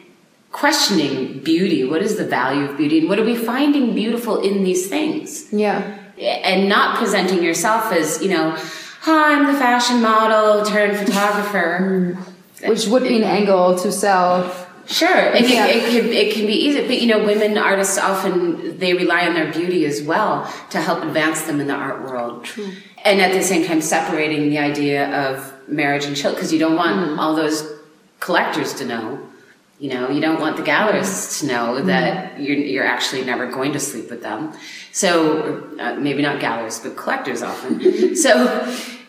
questioning 0.51 1.39
beauty. 1.39 1.83
What 1.85 2.01
is 2.01 2.17
the 2.17 2.25
value 2.25 2.65
of 2.65 2.77
beauty? 2.77 2.99
And 2.99 3.09
what 3.09 3.19
are 3.19 3.25
we 3.25 3.35
finding 3.35 3.95
beautiful 3.95 4.41
in 4.41 4.63
these 4.63 4.87
things? 4.87 5.51
Yeah. 5.51 5.97
And 6.19 6.69
not 6.69 6.97
presenting 6.97 7.41
yourself 7.41 7.91
as, 7.91 8.21
you 8.21 8.29
know, 8.29 8.55
hi, 9.01 9.33
I'm 9.35 9.51
the 9.51 9.57
fashion 9.57 10.01
model 10.01 10.63
turned 10.65 10.97
photographer. 10.97 12.15
Mm. 12.19 12.69
Which 12.69 12.85
would 12.87 13.03
be 13.03 13.17
an 13.17 13.23
angle 13.23 13.75
to 13.79 13.91
sell. 13.91 14.60
Sure, 14.91 15.07
and 15.07 15.49
Yeah. 15.49 15.67
it, 15.67 15.75
it 15.77 15.89
can 15.89 16.13
it 16.13 16.33
can 16.33 16.45
be 16.45 16.53
easy, 16.53 16.81
but 16.85 16.99
you 17.01 17.07
know, 17.07 17.23
women 17.23 17.57
artists 17.57 17.97
often 17.97 18.77
they 18.77 18.93
rely 18.93 19.25
on 19.27 19.33
their 19.33 19.51
beauty 19.51 19.85
as 19.85 20.01
well 20.01 20.51
to 20.69 20.81
help 20.81 21.03
advance 21.03 21.43
them 21.43 21.59
in 21.61 21.67
the 21.67 21.73
art 21.73 22.03
world. 22.03 22.43
True. 22.43 22.71
And 23.03 23.21
at 23.21 23.31
the 23.33 23.41
same 23.41 23.65
time, 23.65 23.81
separating 23.81 24.49
the 24.49 24.59
idea 24.59 25.29
of 25.29 25.53
marriage 25.67 26.05
and 26.05 26.15
children 26.15 26.35
because 26.35 26.51
you 26.53 26.59
don't 26.59 26.75
want 26.75 26.97
mm-hmm. 26.97 27.19
all 27.19 27.35
those 27.35 27.67
collectors 28.19 28.73
to 28.75 28.85
know. 28.85 29.19
You 29.79 29.89
know, 29.89 30.09
you 30.09 30.21
don't 30.21 30.39
want 30.39 30.57
the 30.57 30.63
gallerists 30.63 31.39
to 31.39 31.47
know 31.47 31.73
mm-hmm. 31.73 31.87
that 31.87 32.39
you're, 32.39 32.57
you're 32.57 32.85
actually 32.85 33.23
never 33.23 33.47
going 33.47 33.73
to 33.73 33.79
sleep 33.79 34.11
with 34.11 34.21
them. 34.21 34.53
So 34.91 35.75
uh, 35.79 35.95
maybe 35.95 36.21
not 36.21 36.39
gallerists, 36.39 36.83
but 36.83 36.95
collectors 36.95 37.41
often. 37.41 37.79
Mm-hmm. 37.79 38.13
so 38.15 38.31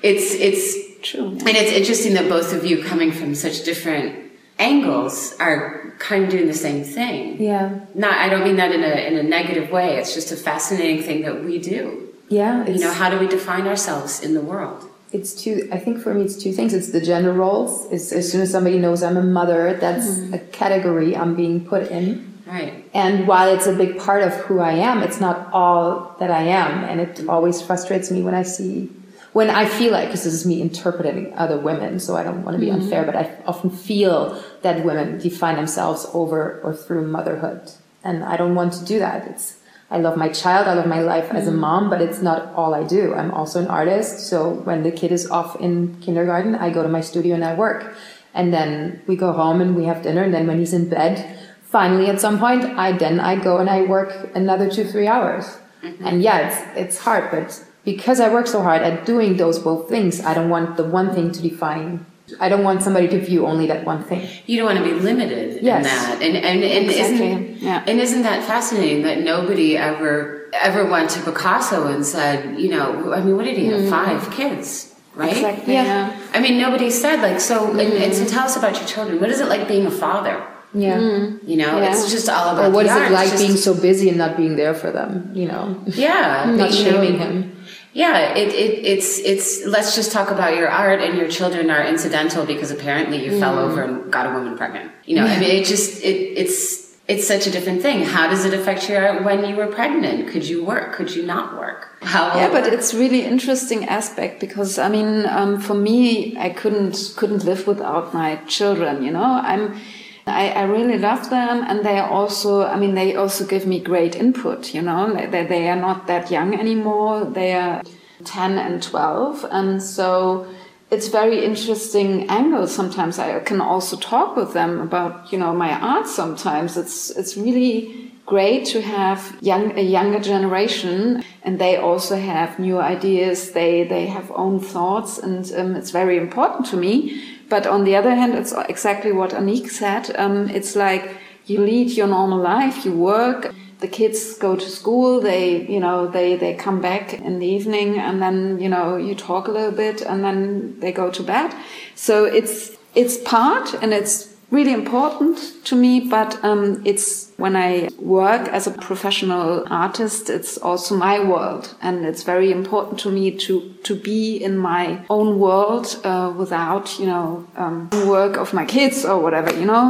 it's 0.02 0.32
it's 0.34 0.92
True. 1.02 1.30
and 1.30 1.48
it's 1.48 1.72
interesting 1.72 2.14
that 2.14 2.28
both 2.28 2.52
of 2.52 2.64
you 2.64 2.82
coming 2.84 3.10
from 3.12 3.34
such 3.34 3.64
different 3.64 4.21
angles 4.70 5.14
are 5.46 5.60
kind 5.98 6.24
of 6.24 6.30
doing 6.30 6.46
the 6.54 6.60
same 6.68 6.82
thing. 6.96 7.20
Yeah. 7.50 7.64
Not, 7.94 8.14
I 8.24 8.26
don't 8.30 8.44
mean 8.48 8.56
that 8.62 8.72
in 8.76 8.82
a 8.92 8.94
in 9.08 9.14
a 9.22 9.22
negative 9.38 9.66
way. 9.76 9.88
It's 9.98 10.14
just 10.18 10.30
a 10.32 10.36
fascinating 10.50 11.00
thing 11.06 11.18
that 11.26 11.36
we 11.46 11.54
do. 11.74 11.82
Yeah. 12.28 12.54
You 12.66 12.78
know, 12.84 12.92
how 13.00 13.08
do 13.12 13.16
we 13.24 13.28
define 13.38 13.66
ourselves 13.72 14.12
in 14.26 14.32
the 14.38 14.44
world? 14.52 14.80
it's 15.18 15.32
two, 15.42 15.68
I 15.76 15.78
think 15.84 15.94
for 16.04 16.10
me 16.16 16.20
it's 16.26 16.38
two 16.44 16.52
things. 16.58 16.72
It's 16.78 16.90
the 16.98 17.04
gender 17.10 17.34
roles. 17.44 17.72
It's 17.94 18.08
as 18.20 18.24
soon 18.32 18.40
as 18.44 18.50
somebody 18.56 18.78
knows 18.84 18.98
I'm 19.02 19.18
a 19.26 19.28
mother, 19.40 19.62
that's 19.84 20.06
Mm-hmm. 20.08 20.34
a 20.38 20.40
category 20.62 21.10
I'm 21.20 21.34
being 21.42 21.56
put 21.72 21.82
in. 21.98 22.06
Right. 22.46 22.72
And 22.94 23.14
while 23.30 23.48
it's 23.54 23.66
a 23.74 23.76
big 23.82 23.92
part 24.06 24.22
of 24.28 24.32
who 24.44 24.54
I 24.72 24.74
am, 24.90 24.96
it's 25.06 25.20
not 25.26 25.36
all 25.52 26.16
that 26.20 26.30
I 26.30 26.44
am. 26.62 26.72
And 26.88 26.96
it 27.04 27.12
always 27.34 27.56
frustrates 27.68 28.08
me 28.14 28.20
when 28.26 28.34
I 28.42 28.44
see, 28.56 28.88
when 29.32 29.48
I 29.48 29.64
feel 29.64 29.92
like, 29.92 30.08
because 30.08 30.24
this 30.24 30.34
is 30.34 30.46
me 30.46 30.60
interpreting 30.60 31.32
other 31.34 31.58
women, 31.58 31.98
so 32.00 32.16
I 32.16 32.22
don't 32.22 32.44
want 32.44 32.54
to 32.56 32.60
be 32.60 32.66
mm-hmm. 32.66 32.82
unfair, 32.82 33.04
but 33.04 33.16
I 33.16 33.34
often 33.46 33.70
feel 33.70 34.42
that 34.60 34.84
women 34.84 35.18
define 35.18 35.56
themselves 35.56 36.06
over 36.12 36.60
or 36.62 36.74
through 36.74 37.06
motherhood. 37.06 37.70
And 38.04 38.24
I 38.24 38.36
don't 38.36 38.54
want 38.54 38.74
to 38.74 38.84
do 38.84 38.98
that. 38.98 39.26
It's, 39.28 39.58
I 39.90 39.98
love 39.98 40.16
my 40.16 40.28
child, 40.28 40.68
I 40.68 40.74
love 40.74 40.86
my 40.86 41.00
life 41.00 41.30
as 41.30 41.46
a 41.46 41.50
mm-hmm. 41.50 41.60
mom, 41.60 41.90
but 41.90 42.02
it's 42.02 42.20
not 42.20 42.54
all 42.54 42.74
I 42.74 42.84
do. 42.84 43.14
I'm 43.14 43.30
also 43.30 43.60
an 43.60 43.68
artist. 43.68 44.28
So 44.28 44.50
when 44.50 44.82
the 44.82 44.90
kid 44.90 45.12
is 45.12 45.30
off 45.30 45.56
in 45.60 45.98
kindergarten, 46.00 46.54
I 46.54 46.70
go 46.70 46.82
to 46.82 46.88
my 46.88 47.00
studio 47.00 47.34
and 47.34 47.44
I 47.44 47.54
work. 47.54 47.94
And 48.34 48.52
then 48.52 49.02
we 49.06 49.16
go 49.16 49.32
home 49.32 49.60
and 49.60 49.76
we 49.76 49.84
have 49.84 50.02
dinner. 50.02 50.22
And 50.22 50.32
then 50.32 50.46
when 50.46 50.58
he's 50.58 50.72
in 50.72 50.88
bed, 50.88 51.38
finally 51.62 52.06
at 52.08 52.20
some 52.20 52.38
point, 52.38 52.64
I 52.64 52.92
then 52.92 53.20
I 53.20 53.36
go 53.36 53.58
and 53.58 53.70
I 53.70 53.82
work 53.82 54.30
another 54.34 54.70
two, 54.70 54.84
three 54.84 55.06
hours. 55.06 55.44
Mm-hmm. 55.82 56.06
And 56.06 56.22
yeah, 56.22 56.48
it's, 56.48 56.78
it's 56.78 56.98
hard, 56.98 57.30
but 57.30 57.64
because 57.84 58.20
I 58.20 58.32
work 58.32 58.46
so 58.46 58.62
hard 58.62 58.82
at 58.82 59.04
doing 59.06 59.36
those 59.36 59.58
both 59.58 59.88
things, 59.88 60.20
I 60.20 60.34
don't 60.34 60.48
want 60.50 60.76
the 60.76 60.84
one 60.84 61.14
thing 61.14 61.32
to 61.32 61.42
define. 61.42 62.06
I 62.40 62.48
don't 62.48 62.62
want 62.64 62.82
somebody 62.82 63.08
to 63.08 63.18
view 63.20 63.46
only 63.46 63.66
that 63.66 63.84
one 63.84 64.04
thing. 64.04 64.26
You 64.46 64.56
don't 64.58 64.66
want 64.66 64.78
to 64.78 64.84
be 64.84 64.98
limited 64.98 65.58
in 65.58 65.64
that. 65.64 66.22
And 66.22 66.36
and, 66.36 66.62
and 66.64 66.86
Exactly, 66.88 67.32
isn't 67.32 67.56
yeah. 67.58 67.84
and 67.86 68.00
isn't 68.00 68.22
that 68.22 68.44
fascinating 68.44 69.02
that 69.02 69.20
nobody 69.22 69.76
ever 69.76 70.48
ever 70.54 70.84
went 70.88 71.10
to 71.10 71.20
Picasso 71.22 71.88
and 71.88 72.06
said, 72.06 72.58
you 72.60 72.70
know, 72.70 73.12
I 73.12 73.20
mean, 73.22 73.36
what 73.36 73.44
did 73.44 73.56
he 73.58 73.66
have? 73.66 73.80
Mm-hmm. 73.80 73.90
Five 73.90 74.30
kids, 74.30 74.94
right? 75.14 75.32
Exactly. 75.32 75.74
Yeah. 75.74 75.84
Yeah. 75.84 76.20
I 76.32 76.40
mean, 76.40 76.58
nobody 76.60 76.90
said 76.90 77.20
like 77.20 77.40
so. 77.40 77.70
And, 77.72 77.80
and 77.80 78.14
so, 78.14 78.22
mm-hmm. 78.22 78.32
tell 78.32 78.44
us 78.44 78.56
about 78.56 78.78
your 78.78 78.86
children. 78.86 79.20
What 79.20 79.30
is 79.30 79.40
it 79.40 79.48
like 79.48 79.66
being 79.68 79.86
a 79.86 79.90
father? 79.90 80.46
Yeah. 80.74 80.98
You 81.44 81.56
know, 81.56 81.78
Yeah. 81.78 81.90
it's 81.90 82.10
just 82.10 82.28
all 82.30 82.54
about. 82.54 82.70
Or 82.70 82.70
what 82.70 82.86
is 82.86 82.92
art. 82.92 83.10
it 83.10 83.12
like 83.12 83.28
just- 83.30 83.42
being 83.44 83.56
so 83.56 83.74
busy 83.74 84.08
and 84.08 84.16
not 84.16 84.36
being 84.36 84.56
there 84.56 84.74
for 84.74 84.90
them? 84.90 85.30
You 85.34 85.48
know, 85.48 85.82
Yeah, 85.86 86.50
not 86.56 86.72
shaming 86.72 87.18
him. 87.18 87.56
Yeah, 87.92 88.34
it, 88.34 88.48
it 88.48 88.84
it's 88.86 89.18
it's. 89.18 89.66
Let's 89.66 89.94
just 89.94 90.12
talk 90.12 90.30
about 90.30 90.56
your 90.56 90.68
art, 90.68 91.00
and 91.00 91.16
your 91.18 91.28
children 91.28 91.70
are 91.70 91.84
incidental 91.84 92.46
because 92.46 92.70
apparently 92.70 93.22
you 93.24 93.38
fell 93.38 93.58
over 93.58 93.82
and 93.82 94.10
got 94.10 94.26
a 94.26 94.30
woman 94.30 94.56
pregnant. 94.56 94.92
You 95.04 95.16
know, 95.16 95.26
I 95.26 95.38
mean, 95.38 95.50
it 95.50 95.66
just 95.66 96.02
it 96.02 96.16
it's 96.38 96.82
it's 97.08 97.26
such 97.26 97.46
a 97.46 97.50
different 97.50 97.82
thing. 97.82 98.04
How 98.04 98.28
does 98.30 98.44
it 98.44 98.54
affect 98.54 98.88
your 98.88 99.06
art 99.06 99.24
when 99.24 99.44
you 99.44 99.56
were 99.56 99.66
pregnant? 99.66 100.28
Could 100.28 100.48
you 100.48 100.64
work? 100.64 100.94
Could 100.94 101.14
you 101.14 101.26
not 101.26 101.58
work? 101.58 101.88
How? 102.00 102.34
Yeah, 102.36 102.48
but 102.50 102.72
it's 102.72 102.94
really 102.94 103.24
interesting 103.24 103.84
aspect 103.86 104.40
because 104.40 104.78
I 104.78 104.88
mean, 104.88 105.26
um, 105.26 105.60
for 105.60 105.74
me, 105.74 106.36
I 106.38 106.48
couldn't 106.48 107.14
couldn't 107.16 107.44
live 107.44 107.66
without 107.66 108.14
my 108.14 108.36
children. 108.46 109.02
You 109.02 109.12
know, 109.12 109.22
I'm. 109.22 109.78
I, 110.26 110.50
I 110.50 110.62
really 110.62 110.98
love 110.98 111.30
them, 111.30 111.64
and 111.66 111.84
they 111.84 111.98
are 111.98 112.08
also. 112.08 112.64
I 112.64 112.76
mean, 112.76 112.94
they 112.94 113.16
also 113.16 113.44
give 113.44 113.66
me 113.66 113.80
great 113.80 114.14
input. 114.14 114.74
You 114.74 114.82
know, 114.82 115.14
they 115.14 115.44
they 115.44 115.68
are 115.68 115.76
not 115.76 116.06
that 116.06 116.30
young 116.30 116.54
anymore. 116.58 117.24
They 117.24 117.54
are 117.54 117.82
ten 118.24 118.58
and 118.58 118.82
twelve, 118.82 119.44
and 119.50 119.82
so 119.82 120.46
it's 120.92 121.08
very 121.08 121.44
interesting 121.44 122.28
angle. 122.28 122.68
Sometimes 122.68 123.18
I 123.18 123.40
can 123.40 123.60
also 123.60 123.96
talk 123.96 124.36
with 124.36 124.52
them 124.52 124.80
about 124.80 125.32
you 125.32 125.38
know 125.38 125.52
my 125.52 125.72
art. 125.72 126.06
Sometimes 126.06 126.76
it's 126.76 127.10
it's 127.10 127.36
really 127.36 128.12
great 128.26 128.64
to 128.66 128.80
have 128.80 129.36
young 129.40 129.76
a 129.76 129.82
younger 129.82 130.20
generation 130.20 131.24
and 131.42 131.58
they 131.58 131.76
also 131.76 132.16
have 132.16 132.58
new 132.58 132.78
ideas 132.78 133.50
they 133.50 133.82
they 133.84 134.06
have 134.06 134.30
own 134.30 134.60
thoughts 134.60 135.18
and 135.18 135.52
um, 135.56 135.74
it's 135.74 135.90
very 135.90 136.16
important 136.16 136.64
to 136.64 136.76
me 136.76 137.20
but 137.52 137.66
on 137.66 137.84
the 137.84 137.94
other 137.94 138.14
hand 138.14 138.32
it's 138.40 138.54
exactly 138.74 139.12
what 139.12 139.30
Annick 139.32 139.68
said. 139.68 140.04
Um, 140.16 140.48
it's 140.48 140.74
like 140.74 141.04
you 141.44 141.58
lead 141.60 141.90
your 141.90 142.06
normal 142.06 142.38
life 142.38 142.76
you 142.86 142.92
work 142.92 143.52
the 143.80 143.88
kids 143.88 144.38
go 144.38 144.56
to 144.56 144.68
school 144.78 145.20
they 145.20 145.66
you 145.74 145.80
know 145.84 146.06
they 146.06 146.36
they 146.36 146.54
come 146.54 146.80
back 146.80 147.12
in 147.12 147.40
the 147.40 147.46
evening 147.46 147.98
and 147.98 148.22
then 148.22 148.58
you 148.58 148.70
know 148.74 148.96
you 148.96 149.14
talk 149.14 149.48
a 149.48 149.50
little 149.50 149.76
bit 149.84 150.00
and 150.00 150.24
then 150.24 150.80
they 150.80 150.92
go 150.92 151.10
to 151.10 151.22
bed. 151.22 151.54
So 151.94 152.24
it's 152.24 152.70
it's 152.94 153.18
part 153.18 153.74
and 153.82 153.92
it's 153.92 154.31
really 154.52 154.74
important 154.74 155.38
to 155.64 155.74
me, 155.74 155.98
but 155.98 156.38
um, 156.44 156.82
it's 156.84 157.32
when 157.38 157.56
I 157.56 157.88
work 157.98 158.48
as 158.48 158.66
a 158.66 158.70
professional 158.70 159.66
artist, 159.70 160.28
it's 160.28 160.58
also 160.58 160.94
my 160.94 161.18
world, 161.24 161.74
and 161.80 162.04
it's 162.04 162.22
very 162.22 162.52
important 162.52 163.00
to 163.00 163.10
me 163.10 163.30
to 163.38 163.74
to 163.82 163.94
be 163.96 164.36
in 164.36 164.58
my 164.58 165.00
own 165.08 165.40
world 165.40 165.98
uh, 166.04 166.32
without 166.36 166.98
you 167.00 167.06
know 167.06 167.46
um, 167.56 167.88
work 168.06 168.36
of 168.36 168.52
my 168.52 168.66
kids 168.66 169.04
or 169.04 169.18
whatever, 169.20 169.50
you 169.58 169.64
know. 169.64 169.84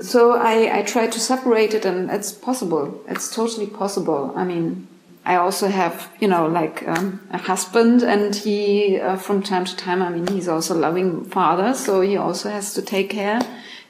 So 0.00 0.32
I 0.32 0.78
I 0.78 0.82
try 0.82 1.08
to 1.08 1.20
separate 1.20 1.74
it, 1.74 1.84
and 1.84 2.10
it's 2.10 2.32
possible. 2.32 3.02
It's 3.08 3.34
totally 3.34 3.66
possible. 3.66 4.32
I 4.36 4.44
mean. 4.44 4.86
I 5.28 5.34
also 5.34 5.66
have, 5.66 6.08
you 6.20 6.28
know, 6.28 6.46
like 6.46 6.86
um, 6.86 7.18
a 7.32 7.38
husband, 7.38 8.04
and 8.04 8.32
he, 8.32 9.00
uh, 9.00 9.16
from 9.16 9.42
time 9.42 9.64
to 9.64 9.76
time, 9.76 10.00
I 10.00 10.08
mean, 10.08 10.28
he's 10.28 10.46
also 10.46 10.74
a 10.74 10.78
loving 10.78 11.24
father, 11.24 11.74
so 11.74 12.00
he 12.00 12.16
also 12.16 12.48
has 12.48 12.74
to 12.74 12.80
take 12.80 13.10
care 13.10 13.40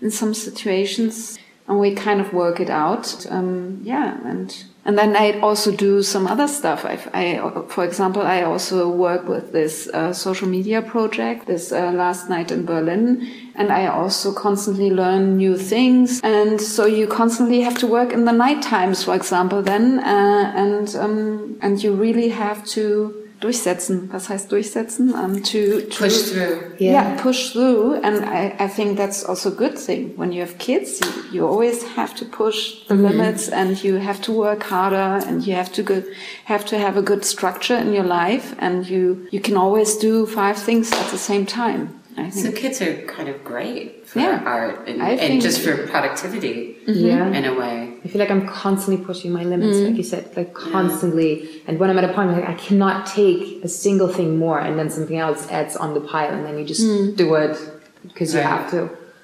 in 0.00 0.10
some 0.10 0.34
situations. 0.34 1.38
and 1.68 1.80
we 1.80 1.94
kind 1.94 2.20
of 2.20 2.32
work 2.32 2.60
it 2.60 2.70
out. 2.70 3.26
Um, 3.28 3.80
yeah, 3.82 4.18
and 4.24 4.64
and 4.84 4.96
then 4.96 5.16
I 5.16 5.40
also 5.40 5.72
do 5.72 6.00
some 6.02 6.28
other 6.28 6.46
stuff. 6.46 6.84
I, 6.84 6.92
I 7.12 7.62
for 7.68 7.84
example, 7.84 8.22
I 8.22 8.42
also 8.42 8.88
work 8.88 9.28
with 9.28 9.52
this 9.52 9.88
uh, 9.88 10.12
social 10.12 10.48
media 10.48 10.80
project. 10.80 11.46
This 11.46 11.72
uh, 11.72 11.90
last 11.90 12.30
night 12.30 12.52
in 12.52 12.64
Berlin, 12.64 13.28
and 13.56 13.72
I 13.72 13.86
also 13.86 14.32
constantly 14.32 14.90
learn 14.90 15.36
new 15.36 15.56
things. 15.56 16.20
And 16.22 16.60
so 16.60 16.86
you 16.86 17.08
constantly 17.08 17.62
have 17.62 17.78
to 17.78 17.86
work 17.86 18.12
in 18.12 18.26
the 18.26 18.32
night 18.32 18.62
times, 18.62 19.02
for 19.02 19.14
example, 19.16 19.62
then, 19.62 19.98
uh, 19.98 20.52
and 20.54 20.94
um, 20.94 21.58
and 21.62 21.82
you 21.82 21.94
really 21.94 22.28
have 22.28 22.64
to 22.66 23.25
durchsetzen. 23.40 24.08
Was 24.12 24.28
heißt 24.28 24.50
durchsetzen? 24.50 25.14
Um, 25.14 25.42
to, 25.42 25.80
to 25.80 26.04
Push 26.04 26.32
through. 26.32 26.58
yeah. 26.78 26.92
Yeah. 26.92 27.16
push 27.22 27.52
through 27.52 27.94
and 28.02 28.24
I, 28.24 28.54
I 28.58 28.68
think 28.68 28.96
that's 28.96 29.24
also 29.24 29.50
a 29.50 29.54
good 29.54 29.78
thing 29.78 30.14
when 30.16 30.32
you 30.32 30.40
have 30.40 30.56
kids 30.58 31.00
you, 31.00 31.08
you 31.40 31.46
always 31.46 31.82
have 31.96 32.14
to 32.16 32.24
push 32.24 32.86
the 32.88 32.94
limits 32.94 33.48
and 33.48 33.82
you 33.84 33.96
have 33.96 34.20
to 34.22 34.32
work 34.32 34.62
harder 34.64 35.20
and 35.26 35.46
you 35.46 35.54
have 35.54 35.70
to 35.72 35.82
go, 35.82 36.02
have 36.46 36.64
to 36.66 36.78
have 36.78 36.96
a 36.96 37.02
good 37.02 37.24
structure 37.24 37.76
in 37.76 37.92
your 37.92 38.04
life 38.04 38.54
and 38.58 38.86
you 38.88 39.26
you 39.30 39.40
can 39.40 39.56
always 39.56 39.96
do 39.96 40.26
five 40.26 40.56
things 40.56 40.90
at 40.92 41.10
the 41.10 41.18
same 41.18 41.44
time 41.46 42.00
I 42.18 42.30
So 42.30 42.50
kids 42.50 42.80
are 42.80 42.94
kind 43.06 43.28
of 43.28 43.44
great 43.44 44.06
for 44.08 44.20
Yeah. 44.20 44.40
art 44.46 44.88
and, 44.88 45.02
and 45.02 45.42
just 45.42 45.60
for 45.60 45.76
productivity 45.86 46.76
Yeah. 46.86 47.28
in 47.38 47.44
a 47.44 47.52
way. 47.52 47.92
I 48.06 48.08
feel 48.08 48.20
like 48.20 48.30
I'm 48.30 48.46
constantly 48.46 49.04
pushing 49.04 49.32
my 49.32 49.42
limits, 49.42 49.78
like 49.78 49.94
mm. 49.94 49.96
you 49.96 50.04
said, 50.04 50.36
like 50.36 50.54
constantly. 50.54 51.60
And 51.66 51.80
when 51.80 51.90
I'm 51.90 51.98
at 51.98 52.04
a 52.04 52.12
point 52.12 52.30
like, 52.30 52.48
I 52.48 52.54
cannot 52.54 53.04
take 53.04 53.64
a 53.64 53.68
single 53.68 54.06
thing 54.06 54.38
more, 54.38 54.60
and 54.60 54.78
then 54.78 54.90
something 54.90 55.18
else 55.18 55.50
adds 55.50 55.74
on 55.74 55.92
the 55.92 56.00
pile, 56.00 56.32
and 56.32 56.46
then 56.46 56.56
you 56.56 56.64
just 56.64 56.86
mm. 56.86 57.16
do 57.16 57.34
it 57.34 57.58
because 58.04 58.32
you 58.32 58.38
Right. 58.38 58.46
have 58.46 58.70
to. 58.70 58.82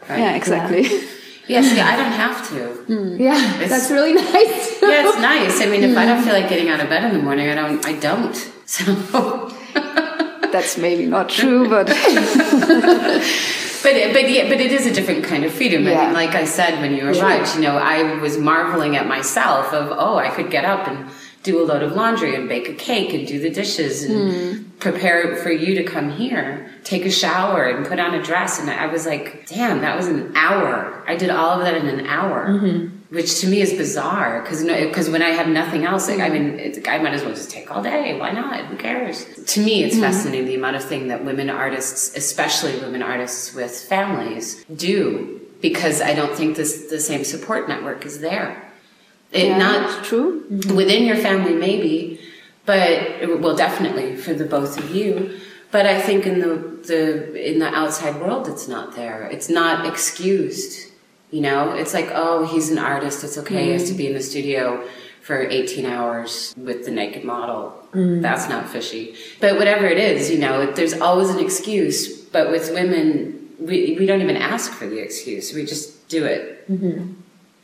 Right? 0.09 0.19
yeah 0.19 0.35
exactly 0.35 0.83
Yeah, 1.47 1.63
see, 1.63 1.81
I 1.81 1.95
don't 1.97 2.17
have 2.25 2.49
to. 2.51 2.61
Mm. 2.93 3.21
Yeah, 3.21 3.55
It's- 3.55 3.71
that's 3.71 3.91
really 3.93 4.15
nice. 4.35 4.83
Yeah, 4.83 5.07
it's 5.09 5.19
nice. 5.19 5.61
I 5.61 5.67
mean, 5.67 5.85
if 5.85 5.97
I 5.97 6.05
don't 6.07 6.25
feel 6.25 6.33
like 6.33 6.49
getting 6.49 6.69
out 6.69 6.81
of 6.81 6.89
bed 6.89 7.05
in 7.05 7.13
the 7.17 7.23
morning, 7.23 7.49
I 7.51 7.55
don't. 7.55 7.85
I 7.87 7.95
don't. 8.09 8.37
So, 8.73 8.85
that's 10.51 10.79
maybe 10.79 11.05
not 11.05 11.29
true 11.29 11.69
but 11.69 11.89
but 13.83 14.13
but 14.13 14.31
yeah, 14.31 14.49
but 14.49 14.61
it 14.61 14.73
is 14.73 14.87
a 14.87 14.93
different 14.93 15.25
kind 15.25 15.45
of 15.45 15.53
freedom. 15.53 15.87
I 15.87 16.07
mean, 16.07 16.13
like 16.13 16.35
I 16.35 16.45
said 16.45 16.81
when 16.81 16.95
you 16.95 17.07
arrived, 17.09 17.55
you 17.55 17.63
know, 17.63 17.77
I 17.77 18.15
was 18.21 18.39
marveling 18.39 18.97
at 18.97 19.07
myself 19.07 19.73
of 19.73 19.91
oh, 19.91 20.17
I 20.17 20.31
could 20.31 20.51
get 20.51 20.65
up 20.65 20.89
and 20.89 21.11
do 21.43 21.61
a 21.61 21.65
load 21.65 21.83
of 21.83 21.93
laundry 21.93 22.35
and 22.35 22.49
bake 22.49 22.69
a 22.69 22.75
cake 22.75 23.13
and 23.13 23.27
do 23.27 23.41
the 23.41 23.51
dishes 23.51 24.05
and 24.05 24.33
hmm. 24.33 24.71
prepare 24.79 25.37
for 25.37 25.51
you 25.51 25.75
to 25.75 25.83
come 25.83 26.11
here, 26.11 26.71
take 26.85 27.05
a 27.05 27.11
shower 27.11 27.65
and 27.65 27.85
put 27.85 27.99
on 27.99 28.15
a 28.15 28.23
dress. 28.23 28.61
And 28.61 28.71
I 28.71 28.87
was 28.87 29.07
like, 29.07 29.47
damn, 29.47 29.81
that 29.81 29.97
was 29.97 30.07
an 30.07 30.37
hour. 30.37 31.03
I 31.07 31.17
did 31.17 31.31
all 31.31 31.59
of 31.59 31.65
that 31.65 31.75
in 31.75 31.89
an 31.89 32.07
hour, 32.07 32.47
mm-hmm. 32.47 32.97
Which 33.13 33.41
to 33.41 33.47
me 33.47 33.61
is 33.61 33.75
bizarre 33.75 34.41
because 34.41 34.65
because 34.65 35.11
when 35.11 35.23
I 35.23 35.29
have 35.29 35.47
nothing 35.47 35.85
else, 35.85 36.09
like, 36.09 36.21
I 36.21 36.31
mean, 36.31 36.75
I 36.89 36.99
might 36.99 37.13
as 37.13 37.23
well 37.23 37.35
just 37.35 37.51
take 37.51 37.71
all 37.71 37.83
day. 37.83 38.19
Why 38.19 38.33
not? 38.33 38.65
Who 38.67 38.77
cares? 38.77 39.27
To 39.55 39.61
me, 39.61 39.85
it's 39.85 39.95
mm-hmm. 39.95 40.05
fascinating 40.05 40.47
the 40.47 40.55
amount 40.55 40.77
of 40.77 40.85
thing 40.85 41.09
that 41.09 41.23
women 41.23 41.51
artists, 41.51 42.17
especially 42.17 42.79
women 42.81 43.03
artists 43.03 43.55
with 43.55 43.73
families, 43.73 44.65
do 44.75 45.41
because 45.61 46.01
I 46.01 46.15
don't 46.15 46.35
think 46.35 46.57
this 46.57 46.91
the 46.91 47.01
same 47.01 47.25
support 47.25 47.69
network 47.69 48.07
is 48.07 48.21
there. 48.21 48.73
It 49.31 49.49
Yeah, 49.49 49.59
not 49.59 50.05
true 50.05 50.45
mm-hmm. 50.51 50.75
within 50.75 51.05
your 51.05 51.17
family 51.17 51.55
maybe 51.55 52.21
but 52.65 53.41
well 53.41 53.57
definitely 53.57 54.17
for 54.17 54.35
the 54.35 54.45
both 54.45 54.79
of 54.79 54.95
you 54.95 55.41
but 55.71 55.87
i 55.87 56.01
think 56.01 56.27
in 56.27 56.41
the 56.41 56.55
the 56.87 57.51
in 57.51 57.59
the 57.59 57.69
outside 57.69 58.21
world 58.21 58.47
it's 58.47 58.69
not 58.69 58.95
there 58.95 59.23
it's 59.33 59.49
not 59.49 59.87
excused 59.87 60.92
you 61.33 61.41
know 61.41 61.73
it's 61.73 61.95
like 61.95 62.09
oh 62.13 62.47
he's 62.47 62.71
an 62.71 62.79
artist 62.79 63.25
it's 63.25 63.37
okay 63.37 63.65
he 63.65 63.71
has 63.71 63.89
to 63.89 63.95
mm. 63.95 63.97
be 63.97 64.07
in 64.07 64.15
the 64.15 64.23
studio 64.23 64.87
for 65.23 65.41
18 65.41 65.87
hours 65.87 66.53
with 66.57 66.85
the 66.85 66.91
naked 66.91 67.23
model. 67.23 67.81
Mm. 67.93 68.23
That's 68.23 68.49
not 68.49 68.69
fishy. 68.69 69.15
But 69.41 69.57
whatever 69.57 69.87
it 69.87 69.99
is 69.99 70.31
you 70.31 70.39
know 70.39 70.71
there's 70.73 70.95
always 70.95 71.31
an 71.31 71.41
excuse 71.41 72.21
but 72.37 72.51
with 72.51 72.71
women 72.73 73.51
we, 73.59 73.97
we 73.99 74.07
don't 74.07 74.21
even 74.21 74.37
ask 74.37 74.73
for 74.73 74.87
the 74.87 74.99
excuse 74.99 75.53
we 75.55 75.65
just 75.65 76.09
do 76.09 76.25
it. 76.25 76.71
Mm-hmm. 76.71 77.15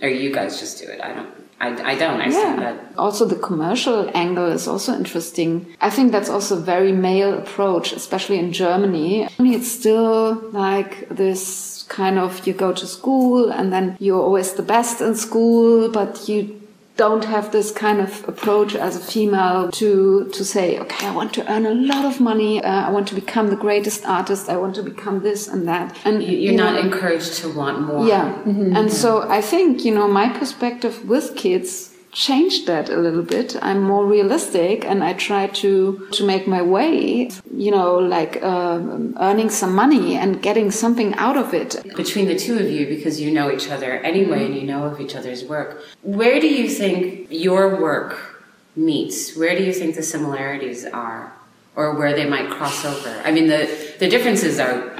Or 0.00 0.09
you 0.09 0.33
guys 0.33 0.61
just 0.61 0.78
do 0.78 0.87
it 0.87 1.00
i 1.00 1.12
don't 1.12 1.31
i, 1.61 1.92
I 1.92 1.94
don't 1.96 2.20
i 2.20 2.31
see 2.31 2.37
that. 2.37 2.92
Also, 2.96 3.24
the 3.24 3.37
commercial 3.37 4.09
angle 4.14 4.46
is 4.46 4.68
also 4.68 4.94
interesting. 4.94 5.66
I 5.81 5.90
think 5.90 6.12
that's 6.12 6.28
also 6.28 6.57
a 6.57 6.61
very 6.61 6.92
male 6.92 7.35
approach, 7.37 7.92
especially 7.92 8.38
in 8.38 8.52
Germany. 8.52 9.28
It's 9.40 9.70
still 9.70 10.35
like 10.52 11.09
this 11.09 11.77
kind 11.88 12.18
of 12.18 12.46
you 12.46 12.53
go 12.55 12.72
to 12.72 12.87
school 12.87 13.51
and 13.51 13.72
then 13.72 13.96
you're 13.98 14.22
always 14.22 14.53
the 14.55 14.62
best 14.62 15.01
in 15.01 15.14
school, 15.14 15.90
but 15.90 16.29
you 16.29 16.55
don't 16.96 17.24
have 17.27 17.53
this 17.53 17.70
kind 17.70 18.01
of 18.01 18.29
approach 18.29 18.74
as 18.74 18.96
a 18.96 19.01
female 19.01 19.70
to 19.70 20.29
to 20.33 20.44
say, 20.44 20.79
okay, 20.81 21.07
I 21.07 21.14
want 21.14 21.33
to 21.35 21.42
earn 21.53 21.64
a 21.64 21.74
lot 21.74 22.05
of 22.05 22.20
money. 22.20 22.61
Uh, 22.62 22.88
I 22.88 22.90
want 22.90 23.07
to 23.09 23.14
become 23.14 23.51
the 23.51 23.57
greatest 23.57 24.05
artist. 24.05 24.48
I 24.48 24.57
want 24.57 24.74
to 24.77 24.83
become 24.83 25.20
this 25.22 25.46
and 25.48 25.66
that. 25.68 25.96
And 26.05 26.22
You- 26.22 26.31
You're 26.42 26.53
you 26.53 26.59
not 26.59 26.74
know, 26.74 26.81
encouraged 26.81 27.35
to 27.42 27.48
want 27.61 27.81
more. 27.87 28.05
yeah. 28.07 28.35
And 28.79 28.92
so 28.92 29.11
I 29.38 29.40
think, 29.40 29.85
you 29.85 29.94
know, 29.94 30.09
my 30.09 30.29
perspective 30.29 31.09
with 31.09 31.37
kids 31.37 31.88
changed 32.12 32.66
that 32.66 32.88
a 32.88 32.97
little 32.97 33.23
bit. 33.23 33.57
I'm 33.62 33.83
more 33.83 34.07
realistic 34.07 34.85
and 34.85 35.05
I 35.05 35.12
try 35.12 35.47
to, 35.47 36.09
to 36.12 36.27
make 36.27 36.47
my 36.47 36.62
way, 36.62 37.31
you 37.55 37.71
know, 37.71 37.99
like 37.99 38.42
um, 38.42 39.16
earning 39.21 39.51
some 39.51 39.75
money 39.75 40.16
and 40.16 40.42
getting 40.42 40.71
something 40.71 41.14
out 41.14 41.37
of 41.37 41.55
it. 41.55 41.77
Between 41.97 42.27
the 42.27 42.37
two 42.37 42.59
of 42.59 42.71
you, 42.71 42.87
because 42.87 43.21
you 43.21 43.31
know 43.31 43.51
each 43.51 43.68
other 43.68 43.94
anyway 44.01 44.47
and 44.47 44.55
you 44.55 44.62
know 44.62 44.85
of 44.85 45.01
each 45.01 45.14
other's 45.14 45.44
work, 45.44 45.83
where 46.03 46.40
do 46.40 46.49
you 46.49 46.68
think 46.68 47.29
your 47.31 47.81
work 47.81 48.44
meets? 48.75 49.37
Where 49.37 49.57
do 49.57 49.64
you 49.64 49.73
think 49.73 49.94
the 49.94 50.03
similarities 50.03 50.85
are? 50.87 51.33
Or 51.77 51.94
where 51.94 52.14
they 52.14 52.29
might 52.29 52.51
cross 52.51 52.85
over? 52.85 53.23
I 53.25 53.31
mean, 53.31 53.47
the, 53.47 53.94
the 54.01 54.09
differences 54.09 54.59
are 54.59 54.97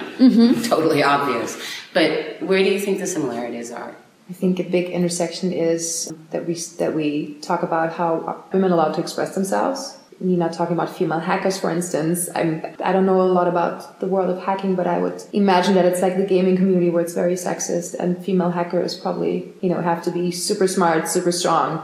totally 0.68 1.03
obvious, 1.03 1.61
but 1.92 2.40
where 2.40 2.62
do 2.62 2.71
you 2.71 2.79
think 2.79 2.99
the 2.99 3.07
similarities 3.07 3.73
are? 3.73 3.97
I 4.28 4.32
think 4.34 4.58
a 4.58 4.64
big 4.64 4.90
intersection 4.90 5.52
is 5.52 6.12
that 6.30 6.46
we 6.46 6.54
that 6.78 6.94
we 6.94 7.34
talk 7.40 7.62
about 7.62 7.94
how 7.94 8.44
women 8.52 8.70
are 8.70 8.74
allowed 8.74 8.94
to 8.94 9.00
express 9.00 9.34
themselves. 9.34 9.97
Nina 10.20 10.52
talking 10.52 10.74
about 10.74 10.90
female 10.90 11.20
hackers, 11.20 11.59
for 11.59 11.70
instance. 11.70 12.28
I'm 12.35 12.64
I 12.85 12.92
don't 12.92 13.07
know 13.07 13.20
a 13.20 13.31
lot 13.38 13.46
about 13.46 14.00
the 14.00 14.07
world 14.07 14.31
of 14.31 14.42
hacking, 14.42 14.74
but 14.74 14.87
I 14.87 14.98
would 14.98 15.22
imagine 15.33 15.74
that 15.74 15.85
it's 15.85 16.02
like 16.02 16.16
the 16.16 16.26
gaming 16.26 16.57
community 16.57 16.90
where 16.90 17.02
it's 17.02 17.14
very 17.14 17.35
sexist, 17.35 17.94
and 17.94 18.22
female 18.24 18.50
hackers 18.50 18.96
probably 18.96 19.52
you 19.61 19.68
know 19.68 19.81
have 19.81 20.02
to 20.04 20.11
be 20.11 20.31
super 20.33 20.66
smart, 20.66 21.09
super 21.09 21.31
strong, 21.31 21.81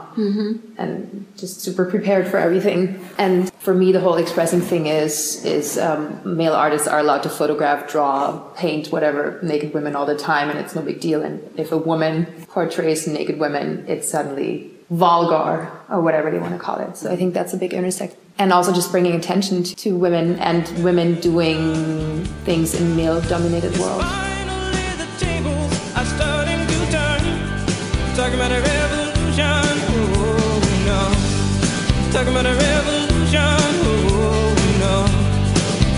and 0.77 1.25
just 1.37 1.61
super 1.61 1.85
prepared 1.85 2.27
for 2.27 2.37
everything. 2.37 2.99
And 3.17 3.53
for 3.53 3.73
me, 3.73 3.93
the 3.93 4.01
whole 4.01 4.15
expressing 4.15 4.61
thing 4.61 4.87
is 4.87 5.43
is 5.45 5.77
um, 5.77 6.19
male 6.25 6.53
artists 6.53 6.87
are 6.87 6.99
allowed 6.99 7.23
to 7.23 7.29
photograph, 7.29 7.89
draw, 7.89 8.37
paint, 8.55 8.91
whatever 8.91 9.39
naked 9.41 9.73
women 9.73 9.95
all 9.95 10.05
the 10.05 10.17
time, 10.17 10.49
and 10.49 10.59
it's 10.59 10.75
no 10.75 10.81
big 10.81 10.99
deal. 10.99 11.21
And 11.21 11.41
if 11.57 11.71
a 11.71 11.77
woman 11.77 12.25
portrays 12.49 13.07
naked 13.07 13.39
women, 13.39 13.85
it's 13.87 14.09
suddenly 14.09 14.74
vulgar 14.89 15.71
or 15.89 16.01
whatever 16.01 16.29
they 16.31 16.39
want 16.39 16.53
to 16.53 16.59
call 16.59 16.77
it. 16.79 16.95
So 16.97 17.11
I 17.11 17.15
think 17.15 17.33
that's 17.33 17.53
a 17.53 17.57
big 17.57 17.73
intersection. 17.73 18.19
And 18.37 18.51
also 18.51 18.73
just 18.73 18.91
bringing 18.91 19.13
attention 19.15 19.63
to, 19.63 19.95
women 19.97 20.37
and 20.39 20.67
women 20.83 21.19
doing 21.21 22.23
things 22.43 22.73
in 22.75 22.95
male-dominated 22.95 23.77
world. 23.77 24.01
Finally, 24.01 24.95
the 24.97 25.07
tables 25.17 25.73
are 25.95 26.05
starting 26.05 26.59
to 26.67 26.91
turn. 26.91 27.21
Talking 28.15 28.35
about 28.35 28.51
a 28.51 28.61
revolution, 28.61 29.63
oh 29.95 30.59
no. 30.85 31.01
Talking 32.11 32.33
about 32.33 32.45
a 32.45 32.55
revolution, 32.55 33.39
oh 33.87 34.53
no. 34.79 35.05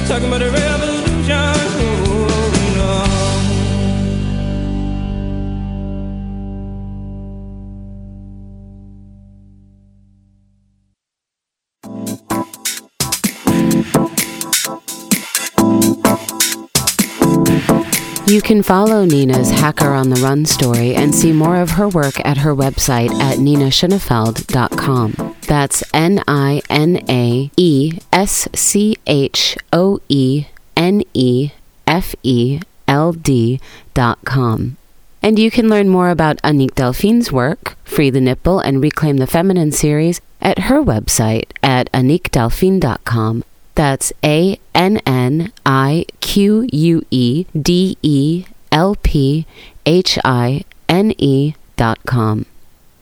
Talking 0.07 0.27
about 0.27 0.41
a 0.41 0.45
revolution, 0.45 0.66
You 18.27 18.41
can 18.41 18.61
follow 18.61 19.05
Nina's 19.05 19.51
Hacker 19.51 19.93
on 19.93 20.09
the 20.09 20.19
Run 20.19 20.45
story 20.45 20.93
and 20.93 21.15
see 21.15 21.31
more 21.31 21.61
of 21.61 21.71
her 21.71 21.87
work 21.87 22.19
at 22.25 22.39
her 22.39 22.53
website 22.53 23.09
at 23.21 23.37
ninaschoenefeld.com. 23.37 25.35
That's 25.47 25.81
N 25.93 26.21
I 26.27 26.61
N 26.69 27.05
A 27.07 27.49
E 27.55 27.99
S 28.11 28.49
C 28.53 28.97
H 29.07 29.57
O 29.71 30.01
E 30.09 30.47
N 30.75 31.03
E 31.13 31.51
F 31.87 32.15
E 32.21 32.59
L 32.85 33.13
D 33.13 33.61
dot 33.93 34.19
com. 34.25 34.75
And 35.23 35.39
you 35.39 35.49
can 35.49 35.69
learn 35.69 35.87
more 35.87 36.09
about 36.09 36.41
Annick 36.41 36.75
Delphine's 36.75 37.31
work, 37.31 37.77
Free 37.85 38.09
the 38.09 38.19
Nipple 38.19 38.59
and 38.59 38.81
Reclaim 38.81 39.17
the 39.17 39.27
Feminine 39.27 39.71
series, 39.71 40.19
at 40.41 40.59
her 40.63 40.83
website 40.83 41.51
at 41.63 41.89
annickdelphine.com. 41.93 43.45
That's 43.77 44.11
A 44.25 44.59
N 44.75 44.97
N 45.05 45.53
I 45.65 46.05
Q 46.19 46.67
U 46.71 47.05
E 47.09 47.45
D 47.55 47.97
E 48.01 48.45
L 48.71 48.95
P 48.95 49.45
H 49.85 50.19
I 50.25 50.65
N 50.89 51.13
E 51.17 51.53
medium.com. 51.77 52.45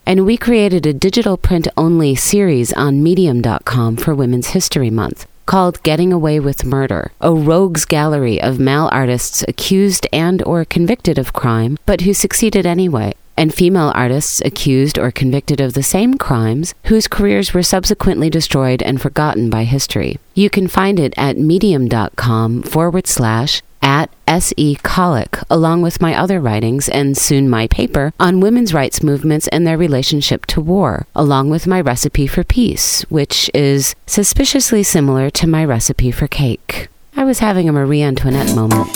And 0.05 0.25
we 0.25 0.37
created 0.37 0.85
a 0.85 0.93
digital 0.93 1.37
print 1.37 1.67
only 1.75 2.15
series 2.15 2.71
on 2.73 3.01
medium.com 3.01 3.97
for 3.97 4.13
Women's 4.13 4.47
History 4.47 4.89
Month 4.89 5.25
called 5.47 5.81
Getting 5.83 6.11
Away 6.11 6.39
with 6.39 6.65
Murder, 6.65 7.11
a 7.21 7.31
rogues 7.31 7.85
gallery 7.85 8.41
of 8.41 8.59
male 8.59 8.89
artists 8.91 9.43
accused 9.47 10.07
and 10.11 10.41
or 10.43 10.65
convicted 10.65 11.17
of 11.19 11.33
crime 11.33 11.77
but 11.85 12.01
who 12.01 12.13
succeeded 12.13 12.65
anyway 12.65 13.13
and 13.37 13.53
female 13.53 13.91
artists 13.95 14.41
accused 14.45 14.97
or 14.97 15.11
convicted 15.11 15.59
of 15.59 15.73
the 15.73 15.83
same 15.83 16.17
crimes 16.17 16.73
whose 16.85 17.07
careers 17.07 17.53
were 17.53 17.63
subsequently 17.63 18.29
destroyed 18.29 18.81
and 18.81 19.01
forgotten 19.01 19.49
by 19.49 19.63
history. 19.63 20.17
You 20.33 20.49
can 20.49 20.67
find 20.67 20.99
it 20.99 21.13
at 21.17 21.37
medium.com 21.37 22.63
forward 22.63 23.07
slash 23.07 23.61
at 23.81 24.09
S.E. 24.27 24.75
Colic, 24.77 25.37
along 25.49 25.83
with 25.83 26.01
my 26.01 26.17
other 26.17 26.39
writings 26.39 26.89
and 26.89 27.15
soon 27.15 27.47
my 27.47 27.67
paper 27.67 28.11
on 28.19 28.39
women's 28.39 28.73
rights 28.73 29.03
movements 29.03 29.47
and 29.49 29.65
their 29.65 29.77
relationship 29.77 30.47
to 30.47 30.59
war, 30.59 31.05
along 31.15 31.51
with 31.51 31.67
my 31.67 31.79
recipe 31.79 32.25
for 32.25 32.43
peace, 32.43 33.03
which 33.09 33.49
is 33.53 33.95
suspiciously 34.07 34.81
similar 34.81 35.29
to 35.29 35.45
my 35.45 35.63
recipe 35.63 36.11
for 36.11 36.27
cake. 36.27 36.87
I 37.15 37.23
was 37.23 37.39
having 37.39 37.69
a 37.69 37.71
Marie 37.71 38.01
Antoinette 38.01 38.55
moment. 38.55 38.89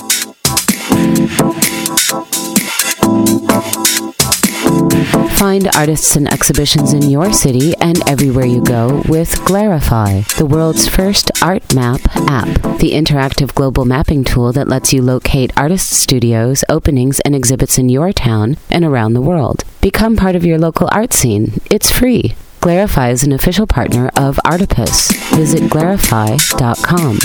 Find 5.39 5.67
artists 5.75 6.15
and 6.15 6.31
exhibitions 6.31 6.93
in 6.93 7.09
your 7.09 7.31
city 7.31 7.73
and 7.79 8.07
everywhere 8.09 8.45
you 8.45 8.61
go 8.61 9.01
with 9.07 9.31
Glarify, 9.45 10.27
the 10.35 10.45
world's 10.45 10.87
first 10.87 11.31
art 11.41 11.73
map 11.73 12.01
app, 12.27 12.47
the 12.79 12.91
interactive 12.91 13.55
global 13.55 13.85
mapping 13.85 14.23
tool 14.23 14.51
that 14.51 14.67
lets 14.67 14.91
you 14.91 15.01
locate 15.01 15.51
artist 15.57 15.89
studios, 15.91 16.63
openings, 16.67 17.19
and 17.21 17.35
exhibits 17.35 17.77
in 17.77 17.87
your 17.89 18.11
town 18.11 18.57
and 18.69 18.83
around 18.83 19.13
the 19.13 19.21
world. 19.21 19.63
Become 19.81 20.17
part 20.17 20.35
of 20.35 20.45
your 20.45 20.57
local 20.57 20.89
art 20.91 21.13
scene. 21.13 21.61
It's 21.71 21.89
free. 21.91 22.35
Glarify 22.59 23.11
is 23.11 23.23
an 23.23 23.31
official 23.31 23.65
partner 23.65 24.11
of 24.17 24.37
Artipoeus. 24.45 25.13
Visit 25.37 25.63
glarify.com. 25.63 27.19